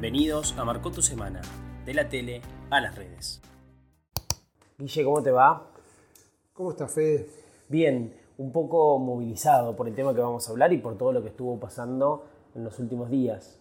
Bienvenidos 0.00 0.56
a 0.56 0.64
Marcó 0.64 0.92
tu 0.92 1.02
Semana, 1.02 1.40
de 1.84 1.92
la 1.92 2.08
tele 2.08 2.40
a 2.70 2.80
las 2.80 2.94
redes. 2.94 3.42
Guille, 4.78 5.02
¿cómo 5.02 5.24
te 5.24 5.32
va? 5.32 5.72
¿Cómo 6.52 6.70
está 6.70 6.86
Fede? 6.86 7.28
Bien, 7.68 8.14
un 8.36 8.52
poco 8.52 9.00
movilizado 9.00 9.74
por 9.74 9.88
el 9.88 9.96
tema 9.96 10.14
que 10.14 10.20
vamos 10.20 10.46
a 10.46 10.52
hablar 10.52 10.72
y 10.72 10.78
por 10.78 10.96
todo 10.96 11.10
lo 11.10 11.20
que 11.20 11.30
estuvo 11.30 11.58
pasando 11.58 12.26
en 12.54 12.62
los 12.62 12.78
últimos 12.78 13.10
días. 13.10 13.58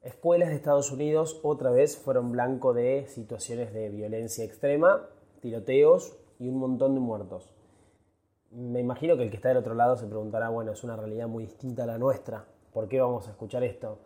Escuelas 0.00 0.48
de 0.48 0.54
Estados 0.54 0.90
Unidos 0.90 1.38
otra 1.42 1.70
vez 1.70 1.98
fueron 1.98 2.32
blanco 2.32 2.72
de 2.72 3.06
situaciones 3.06 3.74
de 3.74 3.90
violencia 3.90 4.46
extrema, 4.46 5.02
tiroteos 5.42 6.16
y 6.38 6.48
un 6.48 6.60
montón 6.60 6.94
de 6.94 7.00
muertos. 7.00 7.52
Me 8.52 8.80
imagino 8.80 9.18
que 9.18 9.24
el 9.24 9.30
que 9.30 9.36
está 9.36 9.48
del 9.48 9.58
otro 9.58 9.74
lado 9.74 9.98
se 9.98 10.06
preguntará, 10.06 10.48
bueno, 10.48 10.72
es 10.72 10.82
una 10.82 10.96
realidad 10.96 11.28
muy 11.28 11.44
distinta 11.44 11.82
a 11.82 11.86
la 11.86 11.98
nuestra. 11.98 12.46
¿Por 12.72 12.88
qué 12.88 13.02
vamos 13.02 13.28
a 13.28 13.32
escuchar 13.32 13.62
esto? 13.64 13.98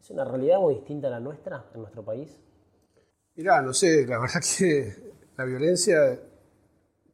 ¿Es 0.00 0.10
una 0.10 0.24
realidad 0.24 0.58
muy 0.58 0.74
distinta 0.76 1.08
a 1.08 1.10
la 1.10 1.20
nuestra 1.20 1.70
en 1.74 1.80
nuestro 1.82 2.02
país? 2.02 2.40
Mirá, 3.36 3.62
no 3.62 3.72
sé, 3.72 4.06
la 4.06 4.18
verdad 4.22 4.40
que 4.58 4.94
la 5.36 5.44
violencia 5.44 6.18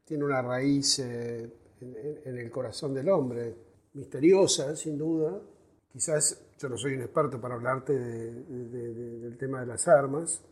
tiene 0.04 0.24
una 0.24 0.42
raíz 0.42 0.98
eh, 1.00 1.50
en, 1.80 2.38
el 2.38 2.50
corazón 2.50 2.94
del 2.94 3.08
hombre, 3.08 3.54
misteriosa, 3.94 4.76
sin 4.76 4.98
duda. 4.98 5.40
Quizás 5.92 6.40
yo 6.58 6.68
no 6.68 6.76
soy 6.78 6.94
un 6.94 7.02
experto 7.02 7.40
para 7.40 7.54
hablarte 7.54 7.92
de- 7.98 8.32
de- 8.44 8.94
de- 8.94 9.18
del 9.20 9.36
tema 9.36 9.60
de 9.60 9.66
las 9.66 9.88
armas. 9.88 10.42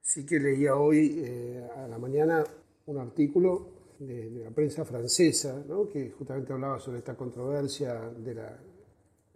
Sí 0.00 0.26
que 0.26 0.38
leía 0.38 0.76
hoy 0.76 1.22
eh, 1.24 1.68
a 1.76 1.88
la 1.88 1.98
mañana 1.98 2.44
un 2.86 2.98
artículo 2.98 3.68
de, 3.98 4.30
de 4.30 4.44
la 4.44 4.50
prensa 4.50 4.84
francesa, 4.84 5.64
¿no? 5.66 5.88
que 5.88 6.10
justamente 6.10 6.52
hablaba 6.52 6.78
sobre 6.78 6.98
esta 6.98 7.16
controversia 7.16 8.10
de 8.18 8.34
la 8.34 8.58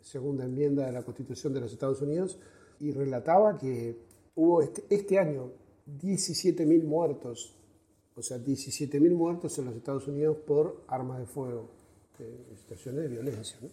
segunda 0.08 0.44
enmienda 0.44 0.86
de 0.86 0.92
la 0.92 1.02
Constitución 1.02 1.52
de 1.52 1.60
los 1.60 1.72
Estados 1.72 2.00
Unidos 2.00 2.38
y 2.80 2.92
relataba 2.92 3.58
que 3.58 3.96
hubo 4.36 4.62
este, 4.62 4.84
este 4.88 5.18
año 5.18 5.50
17.000 6.00 6.84
muertos, 6.84 7.54
o 8.14 8.22
sea, 8.22 8.38
17.000 8.38 9.14
muertos 9.14 9.58
en 9.58 9.66
los 9.66 9.76
Estados 9.76 10.08
Unidos 10.08 10.38
por 10.46 10.84
armas 10.88 11.18
de 11.18 11.26
fuego, 11.26 11.68
eh, 12.18 12.56
situaciones 12.56 13.02
de 13.02 13.08
violencia. 13.08 13.58
¿no? 13.60 13.68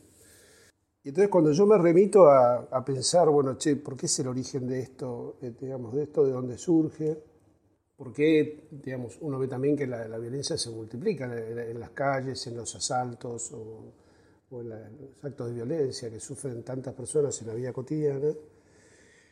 Y 1.03 1.09
entonces 1.09 1.30
cuando 1.30 1.52
yo 1.52 1.66
me 1.66 1.77
remito 1.77 2.27
a, 2.27 2.67
a 2.70 2.83
pensar, 2.83 3.30
bueno, 3.30 3.58
che, 3.58 3.77
¿por 3.77 3.95
qué 3.95 4.08
es 4.08 4.20
el 4.20 4.27
origen 4.27 4.67
de 4.67 4.80
esto, 4.81 5.38
eh, 5.42 5.53
digamos, 5.59 5.94
de 5.94 6.03
esto, 6.03 6.25
de 6.25 6.31
dónde 6.31 6.58
surge? 6.58 7.17
¿Por 7.95 8.11
qué, 8.11 8.67
digamos, 8.72 9.17
uno 9.22 9.39
ve 9.39 9.47
también 9.47 9.77
que 9.77 9.88
la, 9.88 10.05
la 10.08 10.17
violencia 10.17 10.58
se 10.58 10.70
multiplica 10.70 11.25
en, 11.25 11.59
en 11.59 11.80
las 11.80 11.92
calles, 11.92 12.45
en 12.47 12.58
los 12.58 12.75
asaltos 12.75 13.53
o, 13.53 14.05
o 14.56 14.61
en, 14.61 14.70
la- 14.70 14.89
los 14.89 15.23
actos 15.23 15.48
de 15.50 15.53
violencia 15.56 16.09
que 16.09 16.20
sufren 16.20 16.64
tantas 16.64 16.94
personas 16.94 17.39
en 17.42 17.48
la 17.48 17.53
vida 17.53 17.73
cotidiana? 17.73 18.31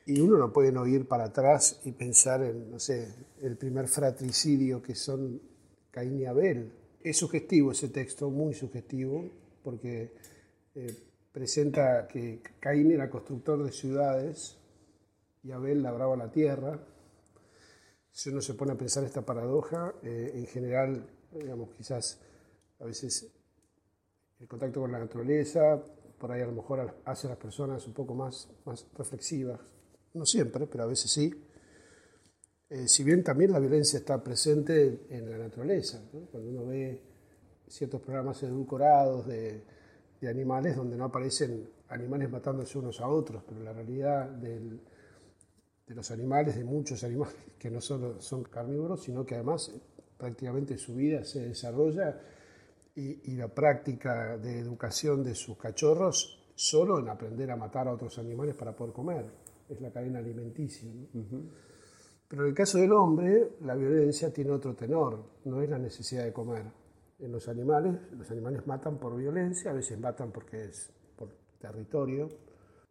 Y 0.05 0.19
uno 0.19 0.37
no 0.37 0.51
puede 0.51 0.71
no 0.71 0.85
ir 0.85 1.07
para 1.07 1.25
atrás 1.25 1.79
y 1.85 1.91
pensar 1.93 2.43
en, 2.43 2.71
no 2.71 2.79
sé, 2.79 3.07
el 3.41 3.55
primer 3.57 3.87
fratricidio 3.87 4.81
que 4.81 4.95
son 4.95 5.41
Caín 5.91 6.19
y 6.19 6.25
Abel. 6.25 6.71
Es 7.01 7.17
sugestivo 7.17 7.71
ese 7.71 7.87
texto, 7.89 8.29
muy 8.29 8.53
sugestivo, 8.53 9.29
porque 9.63 10.11
eh, 10.75 10.93
presenta 11.31 12.07
que 12.07 12.41
Caín 12.59 12.91
era 12.91 13.09
constructor 13.09 13.63
de 13.63 13.71
ciudades 13.71 14.57
y 15.43 15.51
Abel 15.51 15.81
labraba 15.81 16.17
la 16.17 16.31
tierra. 16.31 16.79
Si 18.11 18.29
uno 18.29 18.41
se 18.41 18.53
pone 18.53 18.73
a 18.73 18.77
pensar 18.77 19.03
esta 19.05 19.21
paradoja, 19.25 19.93
eh, 20.03 20.31
en 20.35 20.45
general, 20.47 21.07
digamos, 21.33 21.69
quizás 21.71 22.19
a 22.79 22.85
veces 22.85 23.31
el 24.43 24.49
contacto 24.49 24.81
con 24.81 24.91
la 24.91 24.99
naturaleza, 24.99 25.81
por 26.19 26.29
ahí 26.29 26.41
a 26.41 26.45
lo 26.45 26.51
mejor 26.51 26.93
hace 27.05 27.27
a 27.27 27.29
las 27.29 27.39
personas 27.39 27.87
un 27.87 27.93
poco 27.93 28.13
más, 28.13 28.49
más 28.65 28.85
reflexivas. 28.97 29.61
No 30.13 30.25
siempre, 30.25 30.67
pero 30.67 30.83
a 30.83 30.87
veces 30.87 31.09
sí. 31.09 31.33
Eh, 32.69 32.87
si 32.89 33.05
bien 33.05 33.23
también 33.23 33.53
la 33.53 33.59
violencia 33.59 33.97
está 33.97 34.21
presente 34.21 35.05
en 35.09 35.31
la 35.31 35.37
naturaleza, 35.37 36.03
cuando 36.29 36.49
uno 36.49 36.65
ve 36.65 37.01
ciertos 37.69 38.01
programas 38.01 38.43
edulcorados 38.43 39.25
de, 39.27 39.63
de 40.19 40.27
animales 40.27 40.75
donde 40.75 40.97
no 40.97 41.05
aparecen 41.05 41.69
animales 41.87 42.29
matándose 42.29 42.77
unos 42.77 42.99
a 42.99 43.07
otros, 43.07 43.43
pero 43.47 43.63
la 43.63 43.71
realidad 43.71 44.27
de 44.27 44.77
los 45.87 46.11
animales, 46.11 46.57
de 46.57 46.65
muchos 46.65 47.01
animales 47.05 47.35
que 47.57 47.71
no 47.71 47.79
solo 47.79 48.19
son 48.19 48.43
carnívoros, 48.43 49.03
sino 49.03 49.25
que 49.25 49.35
además 49.35 49.71
prácticamente 50.17 50.77
su 50.77 50.95
vida 50.95 51.23
se 51.23 51.47
desarrolla 51.47 52.19
y, 52.95 53.31
y 53.31 53.35
la 53.35 53.47
práctica 53.47 54.37
de 54.37 54.59
educación 54.59 55.23
de 55.23 55.35
sus 55.35 55.57
cachorros 55.57 56.39
solo 56.55 56.99
en 56.99 57.09
aprender 57.09 57.49
a 57.51 57.55
matar 57.55 57.87
a 57.87 57.93
otros 57.93 58.17
animales 58.19 58.55
para 58.55 58.75
poder 58.75 58.93
comer. 58.93 59.25
Es 59.69 59.79
la 59.81 59.91
cadena 59.91 60.19
alimenticia. 60.19 60.89
¿no? 60.93 61.49
Pero 62.27 62.43
en 62.43 62.49
el 62.49 62.55
caso 62.55 62.77
del 62.77 62.91
hombre, 62.91 63.57
la 63.61 63.75
violencia 63.75 64.31
tiene 64.33 64.51
otro 64.51 64.75
tenor, 64.75 65.23
no 65.45 65.61
es 65.61 65.69
la 65.69 65.77
necesidad 65.77 66.23
de 66.23 66.33
comer. 66.33 66.65
En 67.19 67.31
los 67.31 67.47
animales, 67.47 67.95
los 68.11 68.29
animales 68.31 68.65
matan 68.67 68.97
por 68.97 69.15
violencia, 69.15 69.71
a 69.71 69.73
veces 69.73 69.99
matan 69.99 70.31
porque 70.31 70.65
es 70.65 70.91
por 71.15 71.29
territorio, 71.59 72.27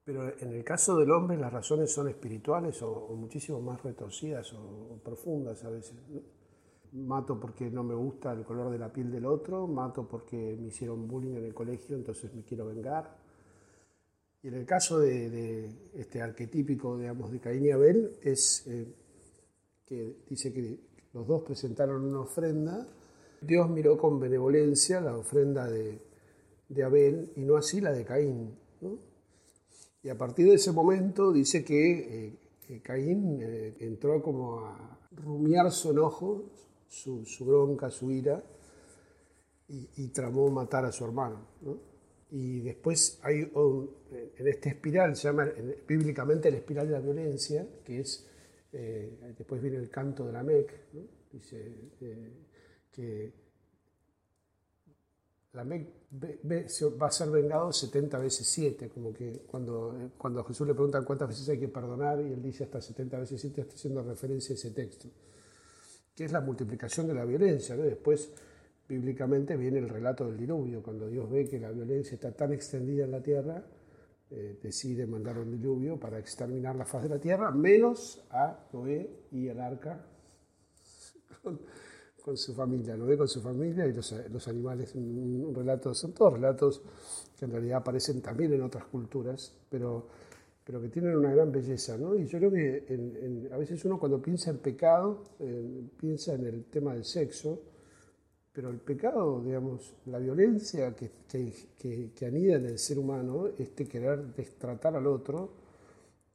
pero 0.05 0.37
en 0.39 0.53
el 0.53 0.65
caso 0.65 0.97
del 0.97 1.11
hombre 1.11 1.37
las 1.37 1.53
razones 1.53 1.93
son 1.93 2.09
espirituales 2.09 2.81
o, 2.83 2.91
o 2.91 3.17
muchísimo 3.17 3.61
más 3.61 3.83
retorcidas 3.83 4.53
o, 4.53 4.95
o 4.95 4.99
profundas 5.03 5.63
a 5.65 5.71
veces. 5.71 5.97
¿no? 6.09 6.21
Mato 6.93 7.41
porque 7.41 7.71
no 7.71 7.83
me 7.83 7.95
gusta 7.95 8.33
el 8.33 8.45
color 8.45 8.71
de 8.71 8.79
la 8.79 8.93
piel 8.93 9.11
del 9.11 9.25
otro, 9.25 9.67
mato 9.67 10.07
porque 10.07 10.57
me 10.61 10.69
hicieron 10.69 11.09
bullying 11.09 11.37
en 11.37 11.47
el 11.47 11.55
colegio, 11.55 11.97
entonces 11.97 12.35
me 12.35 12.43
quiero 12.43 12.67
vengar. 12.67 13.17
Y 14.43 14.49
en 14.49 14.55
el 14.55 14.67
caso 14.67 14.99
de, 14.99 15.71
este 15.95 16.21
arquetípico, 16.21 16.99
digamos, 16.99 17.31
de 17.31 17.41
Caín 17.41 17.65
y 17.65 17.71
Abel, 17.71 18.19
es 18.23 18.67
eh, 18.67 18.93
que 19.87 20.17
dice 20.29 20.53
que 20.53 20.81
los 21.13 21.27
dos 21.27 21.43
presentaron 21.45 22.05
una 22.05 22.21
ofrenda. 22.21 22.87
Dios 23.41 23.71
miró 23.71 23.97
con 23.97 24.19
benevolencia 24.21 25.01
la 25.01 25.17
ofrenda 25.17 25.71
de, 25.71 26.01
Abel 26.85 27.33
y 27.37 27.43
no 27.43 27.57
así 27.57 27.81
la 27.81 27.93
de 27.93 28.05
Caín. 28.05 28.55
Y 30.03 30.09
a 30.09 30.19
partir 30.19 30.49
de 30.49 30.55
ese 30.55 30.73
momento 30.73 31.33
dice 31.33 31.65
que, 31.65 32.39
eh, 32.69 32.81
Caín 32.83 33.39
eh, 33.41 33.77
entró 33.81 34.23
como 34.23 34.61
a 34.61 34.99
rumiar 35.13 35.71
su 35.71 35.91
enojo, 35.91 36.47
su, 36.93 37.45
bronca, 37.45 37.91
su 37.91 38.11
ira, 38.11 38.43
y, 39.69 40.09
tramó 40.09 40.51
matar 40.51 40.85
a 40.85 40.93
su 40.93 41.05
hermano. 41.05 41.47
¿no? 41.63 41.79
Y 42.31 42.61
después 42.61 43.19
hay 43.23 43.51
en 44.37 44.49
esta 44.49 44.69
espiral, 44.69 45.17
se 45.17 45.29
llama 45.29 45.49
en- 45.57 45.77
bíblicamente 45.87 46.51
la 46.51 46.59
espiral 46.59 46.87
de 46.87 46.93
la 46.93 47.01
violencia, 47.01 47.67
que 47.85 48.01
es, 48.01 48.27
eh, 48.73 49.35
después 49.37 49.63
viene 49.63 49.79
el 49.79 49.89
canto 49.89 50.27
de 50.27 50.33
la 50.33 50.43
Mec, 50.43 50.73
dice 51.33 51.75
eh, 52.01 52.33
que 52.91 53.33
la 55.53 55.65
Mec 55.65 55.87
va 57.01 57.07
a 57.07 57.11
ser 57.11 57.31
vengado 57.31 57.73
70 57.73 58.19
veces 58.19 58.47
7, 58.47 58.89
como 58.89 59.13
que 59.13 59.43
cuando, 59.47 59.95
eh, 59.99 60.11
cuando 60.17 60.41
a 60.41 60.45
Jesús 60.45 60.67
le 60.67 60.75
preguntan 60.75 61.05
cuántas 61.05 61.29
veces 61.29 61.49
hay 61.49 61.59
que 61.59 61.69
perdonar 61.69 62.21
y 62.21 62.33
él 62.33 62.43
dice 62.43 62.65
hasta 62.65 62.81
70 62.81 63.19
veces 63.19 63.41
7, 63.41 63.61
está 63.61 63.75
haciendo 63.75 64.03
referencia 64.03 64.55
a 64.55 64.57
ese 64.57 64.71
texto, 64.71 65.09
que 66.15 66.25
es 66.25 66.33
la 66.33 66.41
multiplicación 66.41 67.07
de 67.07 67.15
la 67.15 67.25
violencia. 67.25 67.77
¿no? 67.77 67.83
Después, 67.83 68.33
bíblicamente, 68.89 69.57
viene 69.57 69.79
el 69.79 69.89
relato 69.89 70.27
del 70.27 70.37
diluvio, 70.37 70.83
cuando 70.83 71.09
Dios 71.09 71.31
ve 71.31 71.49
que 71.49 71.59
la 71.59 71.71
violencia 71.71 72.15
está 72.15 72.33
tan 72.33 72.53
extendida 72.53 73.05
en 73.05 73.11
la 73.11 73.23
tierra, 73.23 73.65
eh, 74.31 74.59
decide 74.63 75.07
mandar 75.07 75.39
un 75.39 75.51
diluvio 75.51 75.99
para 76.01 76.19
exterminar 76.19 76.75
la 76.77 76.87
faz 76.87 77.03
de 77.03 77.11
la 77.11 77.19
tierra, 77.19 77.51
menos 77.51 78.25
a 78.31 78.67
Noé 78.73 79.27
y 79.31 79.49
el 79.49 79.61
arca 79.61 80.07
con, 82.23 82.37
su 82.37 82.55
familia, 82.55 82.97
Noé 82.97 83.19
con 83.19 83.29
su 83.29 83.43
familia 83.43 83.87
y 83.87 83.93
los, 83.93 84.15
los 84.31 84.49
animales. 84.49 84.95
Relato, 84.95 85.93
son 85.93 86.13
todos 86.15 86.35
relatos 86.35 86.83
que 87.39 87.45
en 87.45 87.51
realidad 87.51 87.79
aparecen 87.79 88.23
también 88.23 88.53
en 88.55 88.63
otras 88.63 88.85
culturas, 88.85 89.55
pero, 89.69 90.09
pero 90.65 90.81
que 90.81 90.89
tienen 90.89 91.17
una 91.17 91.33
gran 91.35 91.51
belleza. 91.53 91.97
¿no? 91.99 92.15
Y 92.17 92.27
yo 92.27 92.39
creo 92.39 92.51
que 92.51 92.85
en- 92.89 93.17
en- 93.17 93.53
a 93.53 93.57
veces 93.59 93.85
uno 93.85 93.99
cuando 93.99 94.21
piensa 94.23 94.51
en 94.51 94.59
pecado, 94.59 95.23
eh, 95.41 95.83
piensa 95.99 96.35
en 96.35 96.47
el 96.47 96.65
tema 96.67 96.95
del 96.95 97.05
sexo, 97.05 97.61
Pero 98.53 98.71
el 98.71 98.81
pecado, 98.81 99.43
digamos, 99.43 99.95
la 100.07 100.19
violencia 100.19 100.95
que, 100.95 101.11
que, 101.29 102.27
anida 102.27 102.57
en 102.57 102.67
el 102.67 102.79
ser 102.79 102.99
humano, 102.99 103.49
este 103.59 103.87
querer 103.89 104.35
destratar 104.35 104.95
al 104.97 105.07
otro 105.07 105.53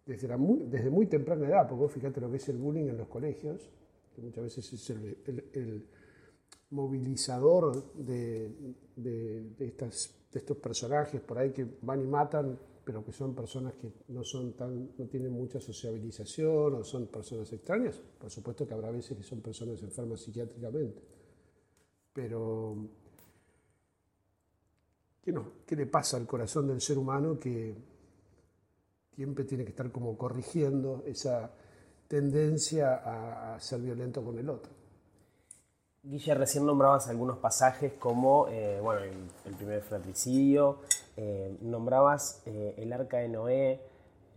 desde, 0.05 0.35
muy, 0.37 0.59
desde 0.67 0.89
muy 0.89 1.07
temprana 1.07 1.47
edad, 1.47 1.67
porque 1.69 1.93
fíjate 1.93 2.21
lo 2.21 2.29
que 2.31 2.37
es 2.37 2.49
el 2.49 2.57
bullying 2.57 2.87
en 2.89 2.97
los 2.97 3.07
colegios, 3.07 3.69
que 4.15 4.21
muchas 4.21 4.43
veces 4.45 4.73
es 4.73 4.89
el, 4.89 5.85
movilizador 6.71 7.93
de, 7.93 8.51
de, 8.95 9.45
estas, 9.59 10.13
de 10.31 10.39
estos 10.39 10.57
personajes 10.57 11.21
por 11.21 11.37
ahí 11.37 11.51
que 11.51 11.65
van 11.81 12.01
y 12.01 12.07
matan 12.07 12.59
pero 12.87 13.03
que 13.03 13.11
son 13.11 13.35
personas 13.35 13.73
que 13.73 13.91
no, 14.13 14.23
son 14.23 14.53
tan, 14.53 14.91
no 14.97 15.05
tienen 15.07 15.33
mucha 15.33 15.59
sociabilización 15.59 16.73
o 16.73 16.83
son 16.85 17.07
personas 17.07 17.51
extrañas. 17.51 17.99
Por 18.17 18.31
supuesto 18.31 18.65
que 18.65 18.73
habrá 18.73 18.89
veces 18.91 19.17
que 19.17 19.23
son 19.23 19.41
personas 19.41 19.83
enfermas 19.83 20.21
psiquiátricamente. 20.21 21.01
Pero, 22.13 22.77
¿qué, 25.21 25.33
no? 25.33 25.51
¿qué 25.65 25.75
le 25.75 25.87
pasa 25.87 26.15
al 26.15 26.25
corazón 26.25 26.69
del 26.69 26.79
ser 26.79 26.97
humano 26.97 27.37
que 27.37 27.75
siempre 29.13 29.43
tiene 29.43 29.65
que 29.65 29.71
estar 29.71 29.91
como 29.91 30.17
corrigiendo 30.17 31.03
esa 31.05 31.51
tendencia 32.07 33.55
a 33.55 33.59
ser 33.59 33.81
violento 33.81 34.23
con 34.23 34.39
el 34.39 34.49
otro? 34.49 34.76
Guille, 36.09 36.35
recién 36.35 36.65
nombrabas 36.65 37.09
algunos 37.09 37.37
pasajes 37.39 37.91
como 37.99 38.47
eh, 38.47 38.79
bueno, 38.81 39.01
el, 39.01 39.55
primer 39.55 39.81
fratricidio, 39.81 40.77
eh, 41.17 41.57
nombrabas 41.59 42.41
eh, 42.45 42.75
el 42.77 42.93
arca 42.93 43.17
de 43.17 43.27
Noé, 43.27 43.81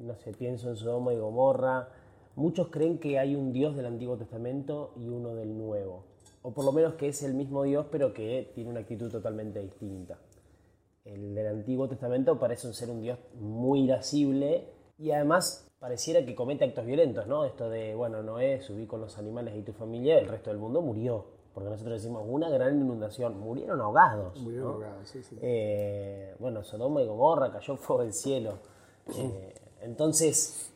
no 0.00 0.16
sé, 0.16 0.32
pienso 0.32 0.68
en 0.68 0.74
Sodoma 0.74 1.12
y 1.12 1.18
Gomorra. 1.18 1.88
Muchos 2.34 2.70
creen 2.70 2.98
que 2.98 3.20
hay 3.20 3.36
un 3.36 3.52
Dios 3.52 3.76
del 3.76 3.86
Antiguo 3.86 4.16
Testamento 4.16 4.94
y 4.96 5.06
uno 5.06 5.36
del 5.36 5.56
Nuevo, 5.56 6.02
o 6.42 6.52
por 6.52 6.64
lo 6.64 6.72
menos 6.72 6.94
que 6.94 7.06
es 7.06 7.22
el 7.22 7.34
mismo 7.34 7.62
Dios 7.62 7.86
pero 7.92 8.12
que 8.12 8.50
tiene 8.52 8.70
una 8.70 8.80
actitud 8.80 9.08
totalmente 9.08 9.60
distinta. 9.60 10.18
El 11.04 11.36
del 11.36 11.46
Antiguo 11.46 11.88
Testamento 11.88 12.36
parece 12.36 12.72
ser 12.72 12.90
un 12.90 13.00
Dios 13.00 13.20
muy 13.38 13.82
irascible 13.82 14.66
y 14.98 15.12
además 15.12 15.70
pareciera 15.78 16.26
que 16.26 16.34
comete 16.34 16.64
actos 16.64 16.84
violentos, 16.84 17.28
¿no? 17.28 17.44
Esto 17.44 17.70
de, 17.70 17.94
bueno, 17.94 18.24
Noé 18.24 18.60
subí 18.60 18.86
con 18.86 19.00
los 19.00 19.18
animales 19.18 19.54
y 19.56 19.62
tu 19.62 19.72
familia, 19.72 20.18
el 20.18 20.26
resto 20.26 20.50
del 20.50 20.58
mundo 20.58 20.82
murió 20.82 21.38
porque 21.54 21.70
nosotros 21.70 21.94
decimos 21.94 22.24
una 22.26 22.48
gran 22.48 22.80
inundación, 22.80 23.38
murieron 23.38 23.80
ahogados. 23.80 24.38
Murieron 24.40 24.74
ahogados, 24.74 25.08
sí, 25.08 25.22
sí. 25.22 25.36
Eh, 25.40 26.34
bueno, 26.38 26.62
Sodoma 26.62 27.02
y 27.02 27.06
Gomorra 27.06 27.50
cayó 27.50 27.76
fuego 27.76 28.02
del 28.02 28.12
cielo. 28.12 28.58
Eh, 29.16 29.54
entonces, 29.82 30.70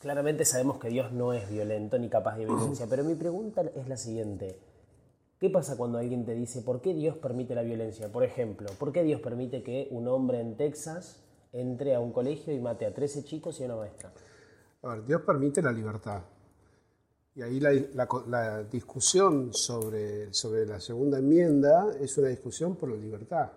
claramente 0.00 0.44
sabemos 0.44 0.78
que 0.78 0.88
Dios 0.88 1.12
no 1.12 1.32
es 1.32 1.48
violento 1.50 1.98
ni 1.98 2.08
capaz 2.08 2.36
de 2.36 2.46
violencia, 2.46 2.86
pero 2.90 3.04
mi 3.04 3.14
pregunta 3.14 3.62
es 3.74 3.88
la 3.88 3.96
siguiente. 3.96 4.58
¿Qué 5.38 5.50
pasa 5.50 5.76
cuando 5.76 5.98
alguien 5.98 6.24
te 6.24 6.34
dice 6.34 6.62
por 6.62 6.80
qué 6.80 6.94
Dios 6.94 7.16
permite 7.16 7.54
la 7.54 7.62
violencia? 7.62 8.10
Por 8.10 8.22
ejemplo, 8.22 8.68
¿por 8.78 8.92
qué 8.92 9.02
Dios 9.02 9.20
permite 9.20 9.62
que 9.62 9.88
un 9.90 10.06
hombre 10.06 10.40
en 10.40 10.56
Texas 10.56 11.20
entre 11.52 11.94
a 11.94 12.00
un 12.00 12.12
colegio 12.12 12.54
y 12.54 12.60
mate 12.60 12.86
a 12.86 12.94
13 12.94 13.24
chicos 13.24 13.58
y 13.58 13.64
a 13.64 13.66
una 13.66 13.76
maestra? 13.76 14.12
A 14.82 14.88
ver, 14.88 15.04
Dios 15.04 15.22
permite 15.22 15.60
la 15.60 15.72
libertad. 15.72 16.22
Y 17.34 17.40
ahí 17.40 17.60
la, 17.60 18.62
discusión 18.64 19.54
sobre, 19.54 20.32
sobre 20.34 20.66
la 20.66 20.78
segunda 20.80 21.18
enmienda 21.18 21.90
es 21.98 22.18
una 22.18 22.28
discusión 22.28 22.76
por 22.76 22.90
la 22.90 22.96
libertad. 22.96 23.50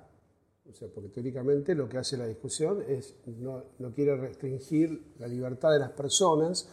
O 0.69 0.74
sea, 0.74 0.88
porque 0.88 1.10
teóricamente 1.10 1.75
lo 1.75 1.88
que 1.88 1.98
hace 1.98 2.18
la 2.18 2.25
discusión 2.25 2.81
es 2.88 3.16
no, 3.25 3.63
no 3.80 3.94
quiere 3.94 4.16
restringir 4.16 5.13
la 5.19 5.27
libertad 5.27 5.72
de 5.72 5.80
las 5.80 5.92
personas. 5.92 6.69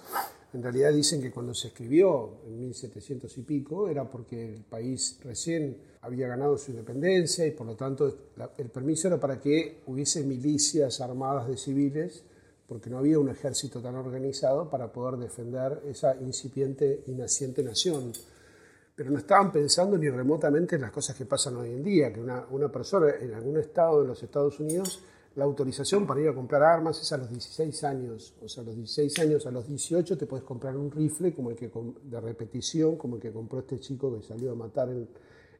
En 0.54 0.62
realidad 0.62 0.92
dicen 0.92 1.20
que 1.20 1.32
cuando 1.32 1.54
se 1.54 1.68
escribió 1.68 2.40
en 2.46 2.58
1700 2.60 3.36
y 3.36 3.42
pico 3.42 3.88
era 3.88 4.08
porque 4.08 4.54
el 4.54 4.62
país 4.62 5.18
recién 5.24 5.76
había 6.02 6.28
ganado 6.28 6.56
su 6.56 6.70
independencia 6.70 7.46
y 7.46 7.52
por 7.52 7.66
lo 7.66 7.74
tanto 7.74 8.30
el 8.58 8.70
permiso 8.70 9.08
era 9.08 9.18
para 9.18 9.40
que 9.40 9.82
hubiese 9.86 10.22
milicias 10.24 11.00
armadas 11.00 11.48
de 11.48 11.56
civiles 11.56 12.24
porque 12.72 12.88
no 12.88 12.96
había 12.96 13.18
un 13.18 13.28
ejército 13.28 13.82
tan 13.82 13.96
organizado 13.96 14.70
para 14.70 14.90
poder 14.90 15.20
defender 15.20 15.82
esa 15.84 16.16
incipiente 16.16 17.02
y 17.06 17.12
naciente 17.12 17.62
nación. 17.62 18.10
Pero 18.94 19.10
no 19.10 19.18
estaban 19.18 19.52
pensando 19.52 19.98
ni 19.98 20.08
remotamente 20.08 20.76
en 20.76 20.80
las 20.80 20.90
cosas 20.90 21.14
que 21.14 21.26
pasan 21.26 21.54
hoy 21.56 21.68
en 21.68 21.84
día, 21.84 22.10
que 22.10 22.18
una, 22.18 22.46
una 22.50 22.72
persona 22.72 23.10
en 23.20 23.34
algún 23.34 23.58
estado 23.58 24.00
de 24.00 24.08
los 24.08 24.22
Estados 24.22 24.58
Unidos, 24.58 25.02
la 25.34 25.44
autorización 25.44 26.06
para 26.06 26.22
ir 26.22 26.30
a 26.30 26.34
comprar 26.34 26.62
armas 26.62 26.98
es 26.98 27.12
a 27.12 27.18
los 27.18 27.28
16 27.28 27.84
años. 27.84 28.34
O 28.40 28.48
sea, 28.48 28.62
a 28.62 28.66
los 28.66 28.74
16 28.74 29.18
años, 29.18 29.46
a 29.46 29.50
los 29.50 29.68
18 29.68 30.16
te 30.16 30.24
puedes 30.24 30.46
comprar 30.46 30.74
un 30.74 30.90
rifle 30.90 31.34
como 31.34 31.50
el 31.50 31.56
que, 31.56 31.70
de 32.04 32.20
repetición, 32.22 32.96
como 32.96 33.16
el 33.16 33.20
que 33.20 33.32
compró 33.32 33.58
este 33.58 33.78
chico 33.80 34.16
que 34.16 34.22
salió 34.22 34.52
a 34.52 34.54
matar 34.54 34.88
en, 34.88 35.06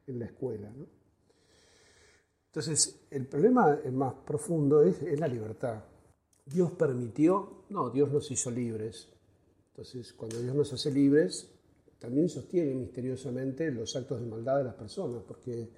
en 0.07 0.19
la 0.19 0.25
escuela. 0.25 0.73
Entonces, 2.47 3.01
el 3.11 3.27
problema 3.27 3.79
más 3.93 4.15
profundo 4.25 4.83
es, 4.83 5.03
es 5.03 5.21
la 5.21 5.29
libertad. 5.29 5.92
Dios 6.45 6.73
permitió, 6.73 7.65
no, 7.71 7.91
Dios 7.91 8.11
nos 8.11 8.31
hizo 8.31 8.51
libres. 8.51 9.09
Entonces, 9.71 10.13
cuando 10.13 10.41
Dios 10.41 10.55
nos 10.55 10.73
hace 10.73 10.91
libres, 10.91 11.51
también 11.99 12.29
sostiene 12.29 12.75
misteriosamente 12.75 13.71
los 13.71 13.95
actos 13.95 14.21
de 14.21 14.27
maldad 14.27 14.59
de 14.59 14.65
las 14.65 14.75
personas, 14.75 15.23
porque, 15.27 15.69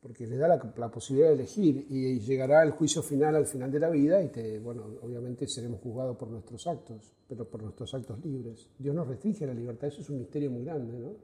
porque 0.00 0.26
les 0.26 0.38
da 0.38 0.48
la, 0.48 0.90
posibilidad 0.90 1.28
de 1.28 1.34
elegir 1.34 1.86
y, 1.88 2.20
llegará 2.20 2.62
el 2.62 2.72
juicio 2.72 3.02
final 3.02 3.34
al 3.34 3.46
final 3.46 3.72
de 3.72 3.80
la 3.80 3.88
vida 3.88 4.22
y 4.22 4.58
bueno, 4.58 4.84
obviamente 5.02 5.48
seremos 5.48 5.80
juzgados 5.80 6.16
por 6.16 6.28
nuestros 6.28 6.66
actos, 6.66 7.12
pero 7.26 7.48
por 7.48 7.62
nuestros 7.62 7.92
actos 7.94 8.22
libres. 8.24 8.68
Dios 8.78 8.94
nos 8.94 9.08
restringe 9.08 9.46
la 9.46 9.54
libertad, 9.54 9.88
eso 9.88 10.02
es 10.02 10.10
un 10.10 10.18
misterio 10.18 10.50
muy 10.50 10.64
grande, 10.64 10.98
¿no? 10.98 11.14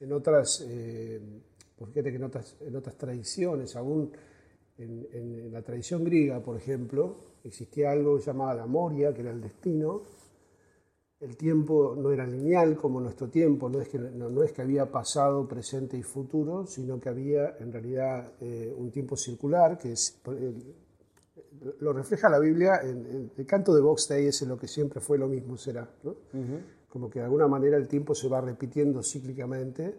En 0.00 0.12
otras, 0.12 0.64
eh, 0.68 1.20
fíjate 1.76 2.10
que 2.10 2.16
en 2.16 2.76
otras 2.76 2.98
tradiciones, 2.98 3.74
aún 3.76 4.12
en, 4.78 5.52
la 5.52 5.62
tradición 5.62 6.04
griega, 6.04 6.40
por 6.40 6.56
ejemplo, 6.56 7.16
existía 7.44 7.90
algo 7.90 8.16
que 8.16 8.22
se 8.22 8.30
llamaba 8.30 8.54
la 8.54 8.66
moria, 8.66 9.12
que 9.12 9.22
era 9.22 9.32
el 9.32 9.40
destino. 9.40 10.02
El 11.20 11.36
tiempo 11.36 11.96
no 11.96 12.12
era 12.12 12.24
lineal 12.24 12.76
como 12.76 13.00
nuestro 13.00 13.28
tiempo, 13.28 13.68
no 13.68 13.80
es 13.80 13.88
que, 13.88 13.98
no, 13.98 14.42
es 14.42 14.52
que 14.52 14.62
había 14.62 14.86
pasado, 14.86 15.48
presente 15.48 15.96
y 15.96 16.02
futuro, 16.02 16.64
sino 16.66 17.00
que 17.00 17.08
había 17.08 17.56
en 17.58 17.72
realidad 17.72 18.34
eh, 18.40 18.72
un 18.76 18.92
tiempo 18.92 19.16
circular, 19.16 19.76
que 19.76 19.92
es, 19.92 20.20
lo 21.80 21.92
refleja 21.92 22.28
la 22.28 22.38
Biblia, 22.38 22.80
en, 22.82 23.32
el 23.36 23.46
canto 23.46 23.74
de 23.74 23.80
Box 23.80 24.08
Day 24.08 24.26
es 24.26 24.42
lo 24.42 24.56
que 24.56 24.68
siempre 24.68 25.00
fue 25.00 25.18
lo 25.18 25.26
mismo 25.26 25.56
será, 25.56 25.88
como 26.88 27.10
que 27.10 27.18
de 27.18 27.24
alguna 27.24 27.48
manera 27.48 27.76
el 27.76 27.88
tiempo 27.88 28.14
se 28.14 28.28
va 28.28 28.40
repitiendo 28.40 29.02
cíclicamente 29.02 29.94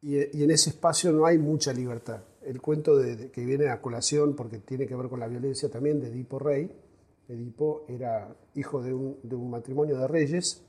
y, 0.00 0.42
en 0.42 0.50
ese 0.50 0.70
espacio 0.70 1.12
no 1.12 1.26
hay 1.26 1.38
mucha 1.38 1.72
libertad. 1.72 2.22
El 2.48 2.62
cuento 2.62 2.98
que 3.30 3.44
viene 3.44 3.68
a 3.68 3.82
colación, 3.82 4.34
porque 4.34 4.56
tiene 4.56 4.86
que 4.86 4.96
ver 4.96 5.10
con 5.10 5.20
la 5.20 5.28
violencia 5.28 5.68
también, 5.68 6.00
de 6.00 6.08
Edipo 6.08 6.38
Rey. 6.38 6.70
Edipo 7.28 7.84
era 7.88 8.34
hijo 8.54 8.82
de 8.82 8.94
un, 8.94 9.50
matrimonio 9.50 9.98
de 9.98 10.08
reyes 10.08 10.62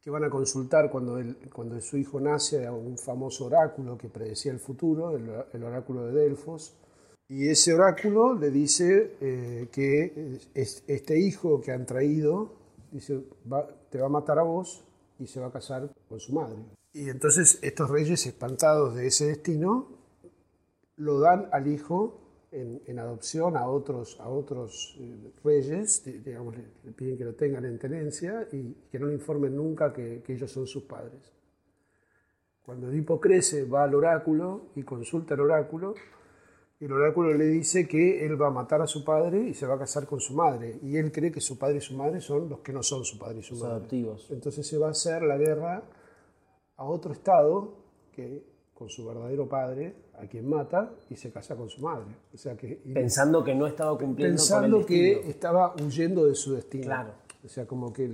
que 0.00 0.10
van 0.10 0.22
a 0.22 0.30
consultar 0.30 0.92
cuando, 0.92 1.20
su 1.80 1.96
hijo 1.96 2.20
nace 2.20 2.66
a 2.66 2.72
un 2.72 2.96
famoso 2.96 3.46
oráculo 3.46 3.98
que 3.98 4.08
predecía 4.08 4.52
el 4.52 4.60
futuro, 4.60 5.16
el, 5.16 5.62
oráculo 5.64 6.06
de 6.06 6.12
Delfos. 6.12 6.76
Y 7.28 7.48
ese 7.48 7.74
oráculo 7.74 8.34
le 8.34 8.52
dice 8.52 9.16
eh, 9.20 9.68
que 9.72 10.38
este 10.54 11.18
hijo 11.18 11.60
que 11.60 11.72
han 11.72 11.84
traído 11.84 12.52
te 13.90 13.98
va 13.98 14.06
a 14.06 14.08
matar 14.08 14.38
a 14.38 14.44
vos 14.44 14.84
y 15.18 15.26
se 15.26 15.40
va 15.40 15.48
a 15.48 15.52
casar 15.52 15.90
con 16.08 16.20
su 16.20 16.32
madre. 16.32 16.58
Y 16.92 17.08
entonces 17.08 17.58
estos 17.62 17.90
reyes, 17.90 18.24
espantados 18.24 18.94
de 18.94 19.08
ese 19.08 19.26
destino, 19.26 19.97
lo 20.98 21.20
dan 21.20 21.48
al 21.52 21.66
hijo 21.66 22.28
en, 22.50 22.98
adopción 22.98 23.56
a 23.56 23.68
otros, 23.68 24.18
a 24.20 24.28
otros 24.28 24.96
eh, 25.00 25.32
reyes, 25.44 26.02
digamos, 26.24 26.56
le, 26.56 26.92
piden 26.92 27.18
que 27.18 27.24
lo 27.24 27.34
tengan 27.34 27.64
en 27.64 27.78
tenencia 27.78 28.48
y 28.52 28.74
que 28.90 28.98
no 28.98 29.06
le 29.06 29.14
informen 29.14 29.54
nunca 29.54 29.92
que, 29.92 30.22
ellos 30.26 30.50
son 30.50 30.66
sus 30.66 30.84
padres. 30.84 31.32
Cuando 32.64 32.90
Edipo 32.90 33.20
crece, 33.20 33.64
va 33.64 33.84
al 33.84 33.94
oráculo 33.94 34.70
y 34.76 34.82
consulta 34.82 35.34
el 35.34 35.40
oráculo, 35.40 35.94
y 36.80 36.84
el 36.84 36.92
oráculo 36.92 37.34
le 37.34 37.46
dice 37.46 37.88
que 37.88 38.24
él 38.24 38.40
va 38.40 38.48
a 38.48 38.50
matar 38.50 38.80
a 38.82 38.86
su 38.86 39.04
padre 39.04 39.48
y 39.48 39.54
se 39.54 39.66
va 39.66 39.74
a 39.74 39.78
casar 39.78 40.06
con 40.06 40.20
su 40.20 40.34
madre. 40.34 40.78
Y 40.82 40.96
él 40.96 41.10
cree 41.10 41.32
que 41.32 41.40
su 41.40 41.58
padre 41.58 41.78
y 41.78 41.80
su 41.80 41.96
madre 41.96 42.20
son 42.20 42.48
los 42.48 42.60
que 42.60 42.72
no 42.72 42.84
son 42.84 43.04
su 43.04 43.18
padre 43.18 43.40
y 43.40 43.42
su 43.42 43.56
madre. 43.56 43.76
Adoptivos. 43.76 44.30
Entonces 44.30 44.64
se 44.64 44.78
va 44.78 44.88
a 44.88 44.90
hacer 44.92 45.22
la 45.22 45.36
guerra 45.36 45.82
a 46.76 46.84
otro 46.84 47.12
estado 47.12 47.74
que 48.12 48.44
con 48.78 48.88
su 48.88 49.04
verdadero 49.04 49.48
padre, 49.48 49.92
a 50.14 50.26
quien 50.28 50.48
mata 50.48 50.94
y 51.10 51.16
se 51.16 51.32
casa 51.32 51.56
con 51.56 51.68
su 51.68 51.82
madre. 51.82 52.14
O 52.32 52.36
sea 52.36 52.56
que, 52.56 52.80
pensando 52.94 53.42
que 53.42 53.52
no 53.52 53.66
estaba 53.66 53.98
cumpliendo 53.98 54.36
pensando 54.36 54.76
con 54.76 54.80
el 54.82 54.86
que 54.86 55.28
estaba 55.28 55.74
huyendo 55.74 56.26
de 56.26 56.36
su 56.36 56.54
destino. 56.54 56.84
Claro. 56.84 57.14
O 57.44 57.48
sea, 57.48 57.66
como 57.66 57.92
que 57.92 58.04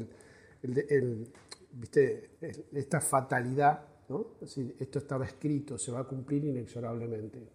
el, 0.62 1.28
¿viste? 1.70 2.30
esta 2.72 3.02
fatalidad, 3.02 3.82
¿no? 4.08 4.28
esto 4.40 5.00
estaba 5.00 5.26
escrito, 5.26 5.76
se 5.76 5.92
va 5.92 6.00
a 6.00 6.04
cumplir 6.04 6.46
inexorablemente. 6.46 7.46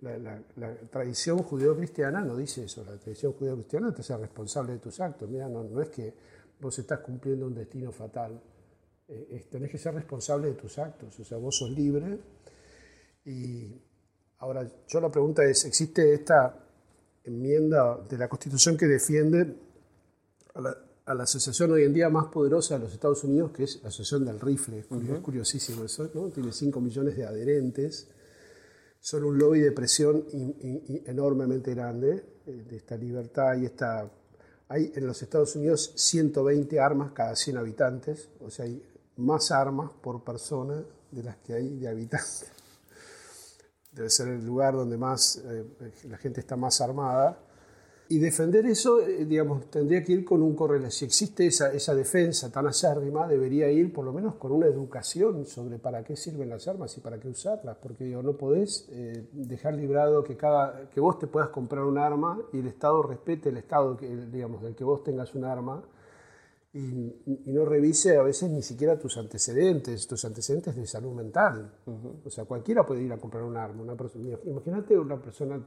La, 0.00 0.42
tradición 0.90 1.38
judeo-cristiana 1.38 2.22
no 2.22 2.36
dice 2.36 2.64
eso, 2.64 2.84
la 2.84 2.98
tradición 2.98 3.34
judeo-cristiana 3.34 3.94
te 3.94 4.00
hace 4.00 4.16
responsable 4.16 4.72
de 4.72 4.78
tus 4.80 4.98
actos. 5.00 5.30
Mira, 5.30 5.48
no, 5.48 5.62
no 5.62 5.80
es 5.80 5.90
que 5.90 6.12
vos 6.60 6.76
estás 6.76 6.98
cumpliendo 7.00 7.46
un 7.46 7.54
destino 7.54 7.92
fatal, 7.92 8.40
eh, 9.10 9.46
tenés 9.50 9.70
que 9.70 9.78
ser 9.78 9.94
responsable 9.94 10.48
de 10.48 10.54
tus 10.54 10.78
actos, 10.78 11.18
o 11.18 11.24
sea, 11.24 11.38
vos 11.38 11.56
sos 11.56 11.70
libre. 11.70 12.18
Y 13.28 13.78
ahora, 14.38 14.66
yo 14.88 15.00
la 15.00 15.10
pregunta 15.10 15.44
es, 15.44 15.66
¿existe 15.66 16.14
esta 16.14 16.58
enmienda 17.24 17.98
de 18.08 18.16
la 18.16 18.26
Constitución 18.26 18.74
que 18.74 18.86
defiende 18.86 19.54
a 20.54 20.60
la, 20.62 20.78
a 21.04 21.14
la 21.14 21.24
asociación 21.24 21.72
hoy 21.72 21.84
en 21.84 21.92
día 21.92 22.08
más 22.08 22.28
poderosa 22.28 22.78
de 22.78 22.84
los 22.84 22.94
Estados 22.94 23.22
Unidos, 23.24 23.50
que 23.52 23.64
es 23.64 23.82
la 23.82 23.90
Asociación 23.90 24.24
del 24.24 24.40
Rifle? 24.40 24.78
Es 24.78 24.86
curiosísimo 25.20 25.84
eso, 25.84 26.08
¿no? 26.14 26.30
Tiene 26.30 26.52
5 26.52 26.80
millones 26.80 27.16
de 27.18 27.26
adherentes, 27.26 28.08
son 28.98 29.24
un 29.24 29.36
lobby 29.36 29.60
de 29.60 29.72
presión 29.72 30.24
enormemente 31.04 31.74
grande 31.74 32.24
eh, 32.46 32.64
de 32.66 32.76
esta 32.78 32.96
libertad 32.96 33.56
y 33.60 33.66
esta 33.66 34.10
hay 34.70 34.90
en 34.94 35.06
los 35.06 35.22
Estados 35.22 35.54
Unidos 35.56 35.92
120 35.96 36.80
armas 36.80 37.12
cada 37.12 37.36
100 37.36 37.58
habitantes, 37.58 38.30
o 38.40 38.50
sea, 38.50 38.64
hay 38.64 38.82
más 39.16 39.50
armas 39.50 39.90
por 40.02 40.24
persona 40.24 40.82
de 41.10 41.22
las 41.22 41.36
que 41.38 41.54
hay 41.54 41.76
de 41.76 41.88
habitantes. 41.88 42.57
Debe 43.92 44.10
ser 44.10 44.28
el 44.28 44.44
lugar 44.44 44.74
donde 44.74 44.96
más 44.96 45.42
eh, 45.44 45.64
la 46.08 46.18
gente 46.18 46.40
está 46.40 46.56
más 46.56 46.80
armada. 46.80 47.38
Y 48.10 48.18
defender 48.20 48.64
eso, 48.64 49.00
eh, 49.00 49.26
digamos, 49.26 49.70
tendría 49.70 50.02
que 50.02 50.12
ir 50.12 50.24
con 50.24 50.42
un 50.42 50.54
correlato. 50.54 50.90
Si 50.90 51.04
existe 51.04 51.46
esa, 51.46 51.72
esa 51.72 51.94
defensa 51.94 52.50
tan 52.50 52.66
acérrima, 52.66 53.28
debería 53.28 53.70
ir 53.70 53.92
por 53.92 54.04
lo 54.04 54.14
menos 54.14 54.36
con 54.36 54.52
una 54.52 54.66
educación 54.66 55.44
sobre 55.44 55.78
para 55.78 56.02
qué 56.04 56.16
sirven 56.16 56.48
las 56.48 56.66
armas 56.68 56.96
y 56.96 57.00
para 57.00 57.20
qué 57.20 57.28
usarlas. 57.28 57.76
Porque 57.76 58.04
digo, 58.04 58.22
no 58.22 58.32
podés 58.32 58.88
eh, 58.90 59.28
dejar 59.32 59.74
librado 59.74 60.24
que, 60.24 60.38
cada, 60.38 60.88
que 60.88 61.00
vos 61.00 61.18
te 61.18 61.26
puedas 61.26 61.50
comprar 61.50 61.84
un 61.84 61.98
arma 61.98 62.40
y 62.52 62.60
el 62.60 62.68
Estado 62.68 63.02
respete 63.02 63.50
el 63.50 63.58
Estado 63.58 63.96
que, 63.98 64.08
digamos, 64.08 64.62
del 64.62 64.74
que 64.74 64.84
vos 64.84 65.04
tengas 65.04 65.34
un 65.34 65.44
arma 65.44 65.82
y, 66.78 67.52
no 67.52 67.64
revise 67.64 68.16
a 68.16 68.22
veces 68.22 68.50
ni 68.50 68.62
siquiera 68.62 68.98
tus 68.98 69.16
antecedentes, 69.16 70.06
tus 70.06 70.24
antecedentes 70.24 70.76
de 70.76 70.86
salud 70.86 71.12
mental. 71.12 71.72
O 72.24 72.30
sea, 72.30 72.44
cualquiera 72.44 72.86
puede 72.86 73.02
ir 73.02 73.12
a 73.12 73.18
comprar 73.18 73.42
un 73.42 73.56
arma. 73.56 73.82
Una 73.82 73.96
imagínate 74.44 74.96
una 74.96 75.20
persona, 75.20 75.60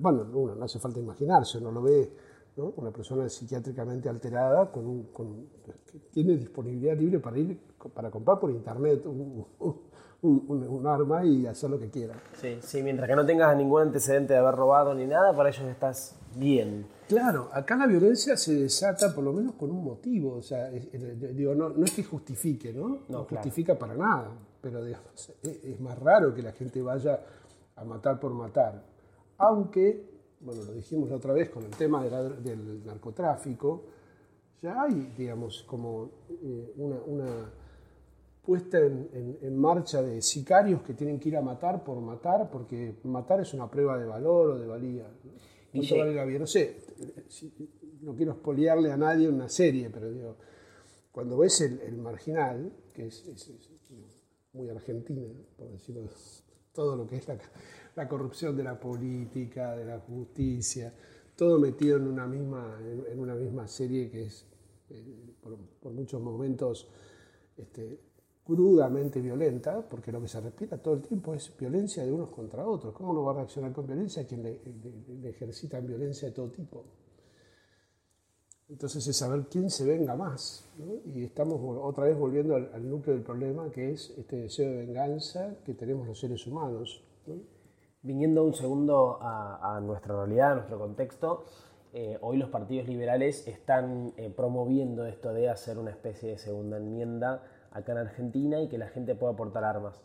bueno, 0.00 0.24
no 0.24 0.64
hace 0.64 0.78
falta 0.78 1.00
imaginarse, 1.00 1.58
uno 1.58 1.72
lo 1.72 1.82
ve, 1.82 2.12
¿no? 2.56 2.74
una 2.76 2.92
persona 2.92 3.28
psiquiátricamente 3.28 4.08
alterada 4.08 4.70
con 4.70 4.86
un, 4.86 5.04
con, 5.12 5.46
que 5.64 5.98
tiene 6.12 6.36
disponibilidad 6.36 6.96
libre 6.96 7.18
para 7.18 7.38
ir 7.38 7.58
para 7.92 8.10
comprar 8.10 8.38
por 8.38 8.50
internet 8.50 9.04
un, 9.06 9.44
un, 10.22 10.86
arma 10.86 11.24
y 11.24 11.46
hacer 11.46 11.70
lo 11.70 11.78
que 11.78 11.90
quiera. 11.90 12.14
Sí, 12.34 12.58
sí, 12.60 12.82
mientras 12.82 13.08
que 13.08 13.16
no 13.16 13.26
tengas 13.26 13.56
ningún 13.56 13.82
antecedente 13.82 14.32
de 14.32 14.38
haber 14.38 14.54
robado 14.54 14.94
ni 14.94 15.06
nada, 15.06 15.34
para 15.34 15.48
ellos 15.48 15.66
estás 15.66 16.16
bien. 16.34 16.86
Claro, 17.08 17.50
acá 17.52 17.76
la 17.76 17.86
violencia 17.86 18.36
se 18.36 18.54
desata 18.54 19.14
por 19.14 19.22
lo 19.22 19.32
menos 19.32 19.54
con 19.54 19.70
un 19.70 19.84
motivo, 19.84 20.36
o 20.36 20.42
sea, 20.42 20.68
digo, 20.70 21.54
no, 21.54 21.68
no, 21.68 21.84
es 21.84 21.92
que 21.92 22.02
justifique, 22.02 22.72
¿no? 22.72 23.02
No, 23.08 23.24
justifica 23.24 23.78
para 23.78 23.94
nada, 23.94 24.32
pero 24.60 24.84
digamos, 24.84 25.32
es, 25.42 25.80
más 25.80 25.96
raro 26.00 26.34
que 26.34 26.42
la 26.42 26.52
gente 26.52 26.82
vaya 26.82 27.20
a 27.76 27.84
matar 27.84 28.18
por 28.18 28.32
matar. 28.32 28.82
Aunque, 29.38 30.04
bueno, 30.40 30.64
lo 30.64 30.72
dijimos 30.72 31.08
la 31.08 31.16
otra 31.16 31.32
vez 31.32 31.48
con 31.50 31.62
el 31.62 31.70
tema 31.70 32.02
del 32.02 32.84
narcotráfico, 32.84 33.84
ya 34.60 34.82
hay, 34.82 35.12
digamos, 35.16 35.62
como 35.62 36.10
eh, 36.42 36.72
una, 36.76 36.96
una 37.06 37.52
puesta 38.44 38.78
en, 38.80 39.38
en, 39.42 39.56
marcha 39.56 40.02
de 40.02 40.20
sicarios 40.22 40.82
que 40.82 40.94
tienen 40.94 41.20
que 41.20 41.28
ir 41.28 41.36
a 41.36 41.42
matar 41.42 41.84
por 41.84 42.00
matar, 42.00 42.50
porque 42.50 42.96
matar 43.04 43.40
es 43.40 43.54
una 43.54 43.70
prueba 43.70 43.96
de 43.96 44.06
valor 44.06 44.50
o 44.50 44.58
de 44.58 44.66
valía. 44.66 45.04
No 45.04 45.55
sé, 46.46 46.76
no 48.00 48.14
quiero 48.14 48.32
espoliarle 48.32 48.92
a 48.92 48.96
nadie 48.96 49.28
una 49.28 49.48
serie, 49.48 49.90
pero 49.90 50.10
digo, 50.10 50.36
cuando 51.12 51.38
ves 51.38 51.60
el, 51.62 51.96
marginal, 51.96 52.72
que 52.92 53.06
es, 53.06 53.24
muy 54.52 54.68
argentina, 54.70 55.22
por 55.56 55.70
decirlo, 55.70 56.08
todo 56.72 56.96
lo 56.96 57.06
que 57.06 57.16
es 57.16 57.26
la, 57.94 58.08
corrupción 58.08 58.56
de 58.56 58.62
la 58.62 58.78
política, 58.78 59.74
de 59.76 59.84
la 59.84 59.98
justicia, 59.98 60.94
todo 61.34 61.58
metido 61.58 61.96
en 61.96 62.06
una 62.06 62.26
misma, 62.26 62.78
en, 62.80 63.18
una 63.18 63.34
misma 63.34 63.66
serie 63.66 64.10
que 64.10 64.24
es, 64.24 64.46
eh, 64.90 65.34
por, 65.42 65.92
muchos 65.92 66.20
momentos, 66.20 66.88
este, 67.56 67.98
crudamente 68.46 69.20
violenta, 69.20 69.82
porque 69.82 70.12
lo 70.12 70.20
que 70.20 70.28
se 70.28 70.40
respira 70.40 70.78
todo 70.78 70.94
el 70.94 71.02
tiempo 71.02 71.34
es 71.34 71.52
violencia 71.58 72.04
de 72.04 72.12
unos 72.12 72.30
contra 72.30 72.64
otros. 72.64 72.94
¿Cómo 72.94 73.12
no 73.12 73.24
va 73.24 73.32
a 73.32 73.34
reaccionar 73.36 73.72
con 73.72 73.86
violencia 73.86 74.22
a 74.22 74.26
quien 74.26 74.44
le, 74.44 74.60
le, 75.20 75.30
ejercitan 75.30 75.84
violencia 75.84 76.28
de 76.28 76.34
todo 76.34 76.48
tipo? 76.50 76.84
Entonces 78.68 79.04
es 79.06 79.16
saber 79.16 79.46
quién 79.50 79.68
se 79.68 79.84
venga 79.84 80.14
más. 80.14 80.64
Y 81.12 81.24
estamos 81.24 81.60
otra 81.60 82.04
vez 82.04 82.16
volviendo 82.16 82.54
al, 82.54 82.88
núcleo 82.88 83.16
del 83.16 83.24
problema, 83.24 83.68
que 83.70 83.90
es 83.90 84.14
este 84.16 84.36
deseo 84.36 84.70
de 84.70 84.76
venganza 84.86 85.56
que 85.64 85.74
tenemos 85.74 86.06
los 86.06 86.18
seres 86.18 86.46
humanos. 86.46 87.02
Viniendo 88.02 88.44
un 88.44 88.54
segundo 88.54 89.18
a, 89.20 89.80
nuestra 89.82 90.14
realidad, 90.14 90.52
a 90.52 90.54
nuestro 90.56 90.78
contexto, 90.78 91.44
eh, 91.92 92.16
hoy 92.20 92.36
los 92.36 92.50
partidos 92.50 92.86
liberales 92.86 93.48
están 93.48 94.12
eh, 94.16 94.30
promoviendo 94.30 95.04
esto 95.04 95.32
de 95.32 95.48
hacer 95.48 95.78
una 95.78 95.90
especie 95.90 96.30
de 96.30 96.38
segunda 96.38 96.76
enmienda 96.76 97.42
acá 97.76 97.92
en 97.92 97.98
Argentina 97.98 98.60
y 98.60 98.68
que 98.68 98.78
la 98.78 98.88
gente 98.88 99.14
pueda 99.14 99.34
portar 99.34 99.64
armas. 99.64 100.02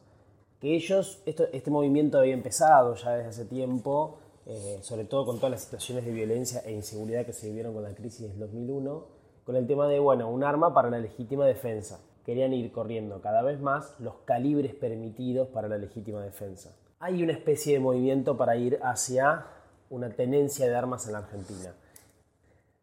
Que 0.60 0.76
ellos, 0.76 1.24
este 1.26 1.72
movimiento 1.72 2.20
había 2.20 2.34
empezado 2.34 2.94
ya 2.96 3.12
desde 3.16 3.30
hace 3.30 3.46
tiempo, 3.46 4.20
eh, 4.46 4.80
sobre 4.82 5.06
todo 5.06 5.26
con 5.26 5.38
todas 5.38 5.52
las 5.52 5.62
situaciones 5.62 6.06
de 6.06 6.12
violencia 6.12 6.62
e 6.66 6.72
inseguridad 6.72 7.26
que 7.26 7.34
se 7.34 7.48
vivieron 7.48 7.74
con 7.74 7.84
la 7.84 7.96
crisis 7.96 8.30
del 8.30 8.40
2001, 8.40 9.06
con 9.44 9.56
el 9.56 9.66
tema 9.66 9.88
de, 9.88 10.00
bueno, 10.00 10.30
un 10.30 10.44
arma 10.44 10.74
para 10.74 10.90
la 10.90 11.00
legítima 11.00 11.46
defensa. 11.46 12.00
Querían 12.26 12.54
ir 12.54 12.72
corriendo 12.72 13.22
cada 13.22 13.42
vez 13.42 13.60
más 13.60 14.00
los 14.00 14.16
calibres 14.26 14.76
permitidos 14.76 15.48
para 15.48 15.68
la 15.68 15.78
legítima 15.78 16.22
defensa. 16.22 16.76
Hay 17.00 17.24
una 17.24 17.32
especie 17.32 17.74
de 17.74 17.80
movimiento 17.80 18.38
para 18.38 18.56
ir 18.56 18.80
hacia 18.84 19.46
una 19.90 20.10
tenencia 20.12 20.68
de 20.68 20.76
armas 20.76 21.08
en 21.08 21.14
la 21.14 21.20
Argentina. 21.20 21.74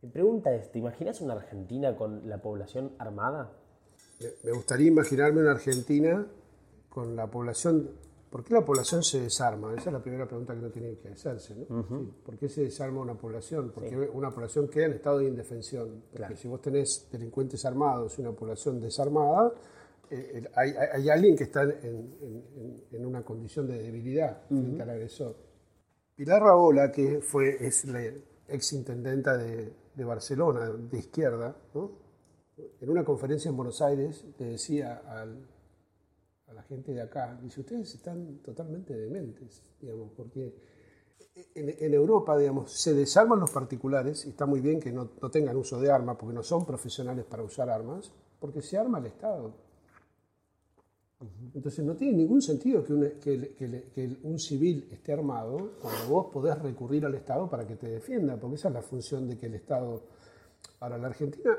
Mi 0.03 0.09
pregunta 0.11 0.53
es, 0.55 0.71
¿te 0.71 0.79
imaginas 0.79 1.21
una 1.21 1.35
Argentina 1.35 1.97
con 1.97 2.29
la 2.29 2.39
población 2.39 2.93
armada? 2.99 3.51
Me 4.43 4.53
gustaría 4.53 4.89
imaginarme 4.89 5.41
una 5.41 5.53
Argentina 5.53 6.27
con 6.89 7.15
la 7.15 7.31
población. 7.31 7.91
¿Por 8.31 8.45
qué 8.45 8.53
la 8.53 8.65
población 8.65 9.03
se 9.03 9.21
desarma? 9.21 9.73
Esa 9.73 9.89
es 9.89 9.93
la 9.93 10.03
primera 10.03 10.27
pregunta 10.27 10.53
que 10.53 10.59
uno 10.59 10.71
tiene 10.71 10.99
que 10.99 11.09
hacerse. 11.09 11.55
¿no? 11.69 12.13
¿Por 12.25 12.37
qué 12.37 12.49
se 12.49 12.63
desarma 12.63 13.01
una 13.01 13.15
población? 13.15 13.71
Porque 13.75 13.97
una 13.97 14.31
población 14.31 14.69
queda 14.69 14.87
en 14.87 14.93
estado 14.93 15.19
de 15.19 15.27
indefensión. 15.27 16.03
Porque 16.13 16.37
si 16.37 16.47
vos 16.49 16.61
tenés 16.61 17.09
delincuentes 17.11 17.65
armados 17.65 18.19
y 18.19 18.23
una 18.23 18.33
población 18.33 18.81
desarmada, 18.81 19.53
eh, 20.11 20.45
hay, 20.55 21.09
alguien 21.09 21.37
que 21.37 21.45
está 21.45 21.63
en, 21.63 23.07
una 23.07 23.23
condición 23.23 23.67
de 23.67 23.83
debilidad 23.83 24.47
frente 24.49 24.83
al 24.83 24.91
agresor. 24.91 25.37
Pilar 26.15 26.43
Raola, 26.43 26.91
que 26.91 27.21
fue, 27.21 27.57
es 27.67 27.85
la 27.87 28.03
ex 28.49 28.73
intendenta 28.73 29.37
de, 29.39 29.73
de 29.95 30.05
Barcelona, 30.05 30.71
de 30.71 30.99
izquierda, 30.99 31.57
¿no? 31.75 32.08
En 32.81 32.91
una 32.91 33.05
conferencia 33.05 33.49
en 33.49 33.57
Buenos 33.57 33.81
Aires 33.83 34.25
le 34.39 34.47
decía 34.47 35.03
a 35.07 36.53
la 36.53 36.63
gente 36.63 36.93
de 36.93 37.03
acá, 37.03 37.39
dice, 37.43 37.61
ustedes 37.61 37.95
están 37.95 38.39
totalmente 38.39 38.95
dementes, 38.95 39.63
digamos, 39.81 40.11
porque 40.17 40.55
en, 41.55 41.95
Europa, 41.95 42.37
digamos, 42.37 42.73
se 42.73 42.95
desarman 42.95 43.41
los 43.41 43.51
particulares, 43.51 44.25
y 44.27 44.31
está 44.31 44.47
muy 44.47 44.61
bien 44.61 44.81
que 44.81 44.93
no, 44.93 45.07
tengan 45.31 45.57
uso 45.57 45.81
de 45.81 45.91
armas, 45.91 46.17
porque 46.19 46.35
no 46.35 46.43
son 46.43 46.65
profesionales 46.65 47.25
para 47.25 47.43
usar 47.43 47.71
armas, 47.71 48.13
porque 48.41 48.63
se 48.63 48.79
arma 48.79 48.99
el 48.99 49.07
Estado. 49.07 49.55
Entonces 51.55 51.85
no 51.85 51.97
tiene 51.97 52.17
ningún 52.17 52.41
sentido 52.41 52.85
que, 52.85 53.19
que, 53.21 54.19
un 54.23 54.39
civil 54.39 54.89
esté 54.93 55.13
armado 55.13 55.73
cuando 55.83 56.09
vos 56.09 56.27
podés 56.33 56.57
recurrir 56.61 57.05
al 57.05 57.15
Estado 57.15 57.49
para 57.51 57.67
que 57.67 57.75
te 57.75 57.89
defienda, 57.89 58.37
porque 58.37 58.57
esa 58.57 58.69
es 58.69 58.75
la 58.75 58.83
función 58.83 59.29
de 59.29 59.37
que 59.37 59.47
el 59.47 59.55
Estado 59.55 60.03
Ahora, 60.81 60.99
la 60.99 61.09
Argentina, 61.09 61.57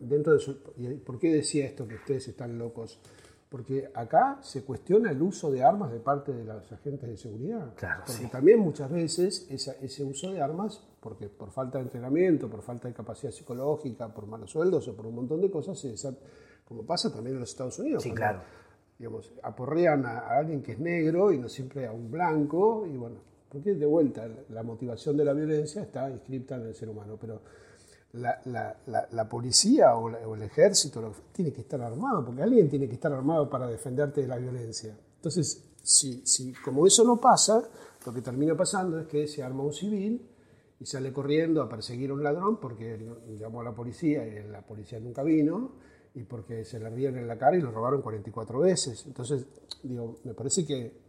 dentro 0.00 0.34
de 0.34 0.38
su... 0.38 0.62
¿Por 1.04 1.18
qué 1.18 1.32
decía 1.32 1.66
esto 1.66 1.86
que 1.88 1.96
ustedes 1.96 2.28
están 2.28 2.56
locos? 2.58 3.00
Porque 3.48 3.90
acá 3.94 4.38
se 4.40 4.64
cuestiona 4.64 5.10
el 5.10 5.20
uso 5.20 5.50
de 5.50 5.62
armas 5.62 5.92
de 5.92 6.00
parte 6.00 6.32
de 6.32 6.44
los 6.44 6.72
agentes 6.72 7.08
de 7.08 7.16
seguridad. 7.16 7.74
Claro, 7.74 8.02
porque 8.06 8.26
también 8.28 8.60
muchas 8.60 8.90
veces 8.90 9.46
ese 9.50 10.04
uso 10.04 10.32
de 10.32 10.40
armas, 10.40 10.82
porque 11.00 11.28
por 11.28 11.50
falta 11.50 11.78
de 11.78 11.84
entrenamiento, 11.84 12.48
por 12.48 12.62
falta 12.62 12.88
de 12.88 12.94
capacidad 12.94 13.30
psicológica, 13.30 14.08
por 14.08 14.26
malos 14.26 14.50
sueldos 14.50 14.88
o 14.88 14.96
por 14.96 15.06
un 15.06 15.16
montón 15.16 15.40
de 15.40 15.50
cosas, 15.50 15.78
se 15.78 15.94
como 16.64 16.84
pasa 16.84 17.12
también 17.12 17.34
en 17.34 17.40
los 17.40 17.50
Estados 17.50 17.78
Unidos. 17.78 18.02
Sí, 18.02 18.12
claro. 18.12 18.40
Digamos, 18.98 19.32
aporrean 19.42 20.06
a, 20.06 20.20
a 20.20 20.38
alguien 20.38 20.62
que 20.62 20.72
es 20.72 20.78
negro 20.78 21.32
y 21.32 21.38
no 21.38 21.48
siempre 21.48 21.86
a 21.86 21.92
un 21.92 22.10
blanco, 22.10 22.86
y 22.86 22.96
bueno, 22.96 23.16
porque 23.52 23.74
de 23.74 23.84
vuelta 23.84 24.26
la 24.48 24.62
motivación 24.62 25.14
de 25.14 25.26
la 25.26 25.34
violencia 25.34 25.82
está 25.82 26.10
inscripta 26.10 26.54
en 26.54 26.68
el 26.68 26.74
ser 26.74 26.88
humano, 26.88 27.18
pero 27.20 27.42
la, 28.14 29.28
policía 29.28 29.94
o, 29.94 30.34
el 30.34 30.42
ejército 30.42 31.12
tiene 31.32 31.52
que 31.52 31.60
estar 31.60 31.80
armado, 31.82 32.24
porque 32.24 32.42
alguien 32.42 32.70
tiene 32.70 32.88
que 32.88 32.94
estar 32.94 33.12
armado 33.12 33.50
para 33.50 33.66
defenderte 33.66 34.22
de 34.22 34.28
la 34.28 34.38
violencia. 34.38 34.96
Entonces, 35.16 35.70
si, 35.82 36.26
si 36.26 36.54
como 36.54 36.86
eso 36.86 37.04
no 37.04 37.20
pasa, 37.20 37.62
lo 38.06 38.14
que 38.14 38.22
termina 38.22 38.56
pasando 38.56 38.98
es 39.00 39.06
que 39.06 39.28
se 39.28 39.42
arma 39.42 39.64
un 39.64 39.74
civil 39.74 40.26
y 40.80 40.86
sale 40.86 41.12
corriendo 41.12 41.60
a 41.60 41.68
perseguir 41.68 42.08
a 42.08 42.14
un 42.14 42.24
ladrón 42.24 42.58
porque 42.58 42.98
llamó 43.38 43.60
a 43.60 43.64
la 43.64 43.74
policía 43.74 44.26
y 44.26 44.48
la 44.48 44.62
policía 44.62 44.98
nunca 44.98 45.22
vino 45.22 45.72
y 46.14 46.22
porque 46.22 46.64
se 46.64 46.78
le 46.78 46.88
rían 46.88 47.18
en 47.18 47.28
la 47.28 47.36
cara 47.36 47.56
y 47.56 47.60
lo 47.60 47.70
robaron 47.70 48.00
44 48.00 48.60
veces. 48.60 49.04
Entonces, 49.06 49.46
digo, 49.82 50.16
me 50.24 50.32
parece 50.32 50.64
que 50.64 51.01